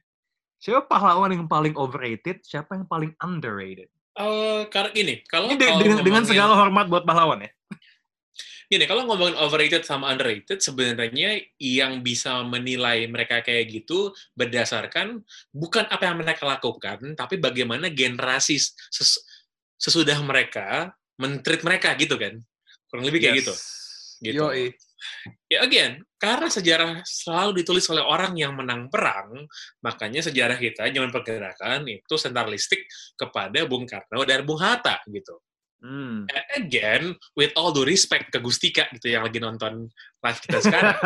siapa 0.59 0.83
pahlawan 0.91 1.31
yang 1.31 1.47
paling 1.47 1.71
overrated, 1.79 2.43
siapa 2.43 2.75
yang 2.75 2.83
paling 2.83 3.15
underrated? 3.23 3.87
Eh, 4.19 4.67
karena 4.67 4.89
gini, 4.91 5.15
kalau 5.23 5.47
Ini 5.47 5.55
de- 5.55 5.69
kalau 5.71 5.79
dengan, 5.79 5.97
dengan 6.03 6.23
segala 6.27 6.53
hormat 6.59 6.91
buat 6.91 7.07
pahlawan 7.07 7.47
ya. 7.47 7.51
Gini, 8.69 8.85
kalau 8.85 9.07
ngomongin 9.09 9.33
overrated 9.41 9.81
sama 9.81 10.13
underrated, 10.13 10.61
sebenarnya 10.61 11.41
yang 11.57 12.05
bisa 12.05 12.43
menilai 12.45 13.09
mereka 13.09 13.41
kayak 13.41 13.65
gitu 13.71 14.13
berdasarkan 14.37 15.25
bukan 15.49 15.89
apa 15.89 16.05
yang 16.05 16.21
mereka 16.21 16.45
lakukan, 16.45 17.17
tapi 17.17 17.41
bagaimana 17.41 17.89
generasi 17.89 18.61
ses- 18.61 19.25
sesudah 19.79 20.21
mereka 20.21 20.93
mentreat 21.17 21.65
mereka 21.65 21.97
gitu 21.97 22.19
kan. 22.19 22.37
Kurang 22.91 23.09
lebih 23.09 23.25
kayak 23.25 23.41
gitu. 23.41 23.55
Gitu. 24.21 24.37
Yoi. 24.37 24.75
Ya 25.49 25.65
again, 25.65 26.05
karena 26.21 26.47
sejarah 26.47 27.01
selalu 27.03 27.63
ditulis 27.63 27.85
oleh 27.89 28.05
orang 28.05 28.37
yang 28.37 28.53
menang 28.53 28.91
perang, 28.91 29.47
makanya 29.81 30.21
sejarah 30.21 30.59
kita 30.59 30.85
zaman 30.89 31.09
pergerakan 31.09 31.89
itu 31.89 32.15
sentralistik 32.19 32.85
kepada 33.17 33.65
Bung 33.65 33.89
Karno 33.89 34.21
dan 34.27 34.45
Bung 34.45 34.61
Hatta 34.61 35.01
gitu. 35.09 35.41
Hmm. 35.79 36.27
And 36.27 36.47
again, 36.59 37.03
with 37.39 37.55
all 37.55 37.71
due 37.71 37.87
respect 37.87 38.35
ke 38.35 38.37
Gustika 38.43 38.91
gitu 38.91 39.15
yang 39.15 39.23
lagi 39.23 39.39
nonton 39.39 39.87
live 40.19 40.39
kita 40.43 40.59
sekarang, 40.59 40.99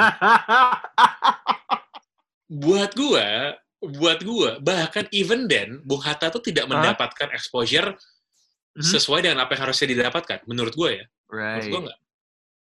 buat 2.66 2.92
gua, 2.98 3.54
buat 3.80 4.20
gua, 4.26 4.58
bahkan 4.60 5.06
even 5.14 5.46
then, 5.46 5.86
Bung 5.86 6.02
Hatta 6.02 6.34
tuh 6.34 6.42
tidak 6.42 6.66
Hah? 6.66 6.72
mendapatkan 6.74 7.30
exposure 7.34 7.94
Mhm. 8.74 8.90
sesuai 8.90 9.22
dengan 9.22 9.46
apa 9.46 9.54
yang 9.54 9.70
harusnya 9.70 9.88
didapatkan, 9.94 10.50
menurut 10.50 10.74
gua 10.74 10.98
ya. 10.98 11.06
Menurut 11.30 11.62
right. 11.62 11.70
gua 11.70 11.82
nggak. 11.86 12.00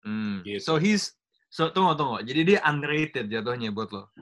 Hmm. 0.07 0.47
Gitu. 0.47 0.63
So 0.63 0.79
he's 0.79 1.19
so 1.51 1.75
tunggu 1.75 1.99
tunggu. 1.99 2.23
Jadi 2.23 2.55
dia 2.55 2.59
underrated 2.63 3.27
jatuhnya 3.27 3.75
buat 3.75 3.91
lo. 3.91 4.15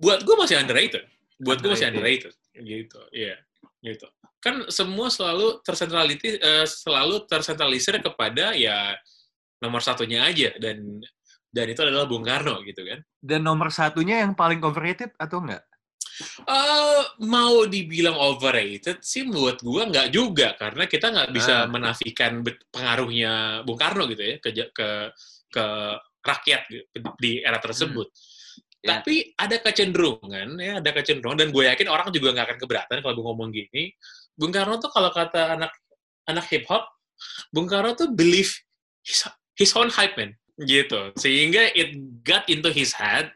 Buat 0.00 0.24
gua 0.24 0.48
masih 0.48 0.56
underrated. 0.56 1.04
Buat 1.36 1.60
gua 1.60 1.76
masih 1.76 1.92
Underrated. 1.92 2.32
Gitu, 2.56 3.00
iya. 3.12 3.36
Gitu. 3.84 4.08
Kan 4.40 4.64
semua 4.72 5.12
selalu 5.12 5.60
tersentraliti, 5.60 6.40
eh, 6.40 6.64
selalu 6.64 7.28
tersentralisir 7.28 8.00
kepada 8.00 8.56
ya 8.56 8.96
nomor 9.60 9.84
satunya 9.84 10.24
aja 10.24 10.52
dan 10.56 11.00
dan 11.52 11.66
itu 11.72 11.80
adalah 11.80 12.04
Bung 12.04 12.24
Karno 12.24 12.60
gitu 12.64 12.84
kan. 12.84 13.00
Dan 13.20 13.44
nomor 13.44 13.72
satunya 13.72 14.24
yang 14.24 14.36
paling 14.36 14.60
overrated 14.64 15.12
atau 15.16 15.40
enggak? 15.44 15.64
Eh, 16.48 17.02
mau 17.28 17.68
dibilang 17.68 18.16
overrated 18.16 19.04
sih 19.04 19.28
buat 19.28 19.60
gua 19.60 19.84
nggak 19.84 20.08
juga 20.08 20.56
karena 20.56 20.88
kita 20.88 21.12
nggak 21.12 21.30
bisa 21.32 21.54
Ah. 21.64 21.68
menafikan 21.68 22.40
pengaruhnya 22.72 23.60
Bung 23.68 23.76
Karno 23.76 24.08
gitu 24.08 24.22
ya 24.24 24.36
ke 24.40 24.50
ke 24.72 24.88
ke 25.52 25.64
rakyat 26.24 26.62
di 27.20 27.44
era 27.44 27.60
tersebut. 27.60 28.08
Ya. 28.80 28.98
Tapi 29.00 29.34
ada 29.36 29.56
kecenderungan 29.60 30.48
ya, 30.56 30.72
ada 30.80 30.90
kecenderungan 30.94 31.36
dan 31.36 31.48
gue 31.52 31.64
yakin 31.68 31.88
orang 31.90 32.08
juga 32.14 32.32
nggak 32.32 32.46
akan 32.48 32.58
keberatan 32.64 32.96
kalau 33.04 33.14
gue 33.14 33.24
ngomong 33.26 33.50
gini. 33.52 33.92
Bung 34.32 34.52
Karno 34.52 34.80
tuh 34.80 34.88
kalau 34.92 35.12
kata 35.12 35.56
anak 35.58 35.72
anak 36.28 36.44
hip 36.48 36.64
hop, 36.70 36.86
Bung 37.52 37.68
Karno 37.68 37.92
tuh 37.92 38.08
believe 38.12 38.52
his, 39.04 39.26
his 39.52 39.70
own 39.76 39.92
hype 39.92 40.16
man 40.16 40.32
gitu. 40.64 41.12
Sehingga 41.18 41.72
it 41.76 41.92
got 42.24 42.48
into 42.48 42.72
his 42.72 42.96
head 42.96 43.32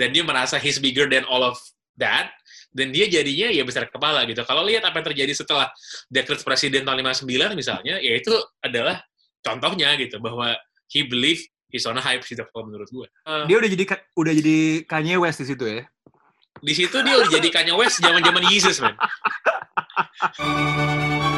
dan 0.00 0.10
dia 0.10 0.24
merasa 0.26 0.56
he's 0.58 0.80
bigger 0.82 1.06
than 1.06 1.22
all 1.28 1.44
of 1.44 1.60
that 1.98 2.34
dan 2.74 2.90
dia 2.90 3.06
jadinya 3.06 3.54
ya 3.54 3.62
besar 3.62 3.86
kepala 3.86 4.26
gitu. 4.26 4.42
Kalau 4.42 4.66
lihat 4.66 4.82
apa 4.82 4.98
yang 4.98 5.06
terjadi 5.14 5.32
setelah 5.34 5.70
dekret 6.10 6.42
presiden 6.42 6.82
tahun 6.82 7.06
59 7.06 7.54
misalnya, 7.54 8.02
ya 8.02 8.12
itu 8.18 8.34
adalah 8.62 8.98
contohnya 9.44 9.94
gitu 10.00 10.18
bahwa 10.18 10.56
he 10.90 11.06
believe 11.06 11.38
he's 11.70 11.86
on 11.86 11.98
a 11.98 12.02
hype 12.02 12.26
gitu 12.26 12.42
kalau 12.50 12.66
menurut 12.66 12.88
gue. 12.90 13.06
Uh, 13.26 13.46
Dia 13.46 13.56
udah 13.62 13.70
jadi 13.70 13.84
udah 14.18 14.32
jadi 14.34 14.56
Kanye 14.86 15.14
West 15.18 15.42
di 15.42 15.46
situ 15.50 15.66
ya. 15.66 15.82
di 16.64 16.70
situ 16.70 16.96
dia 17.02 17.18
udah 17.18 17.28
jadi 17.28 17.48
Kanye 17.50 17.74
West 17.76 17.98
zaman-zaman 17.98 18.46
Yeezus, 18.46 18.78
man. 18.78 18.94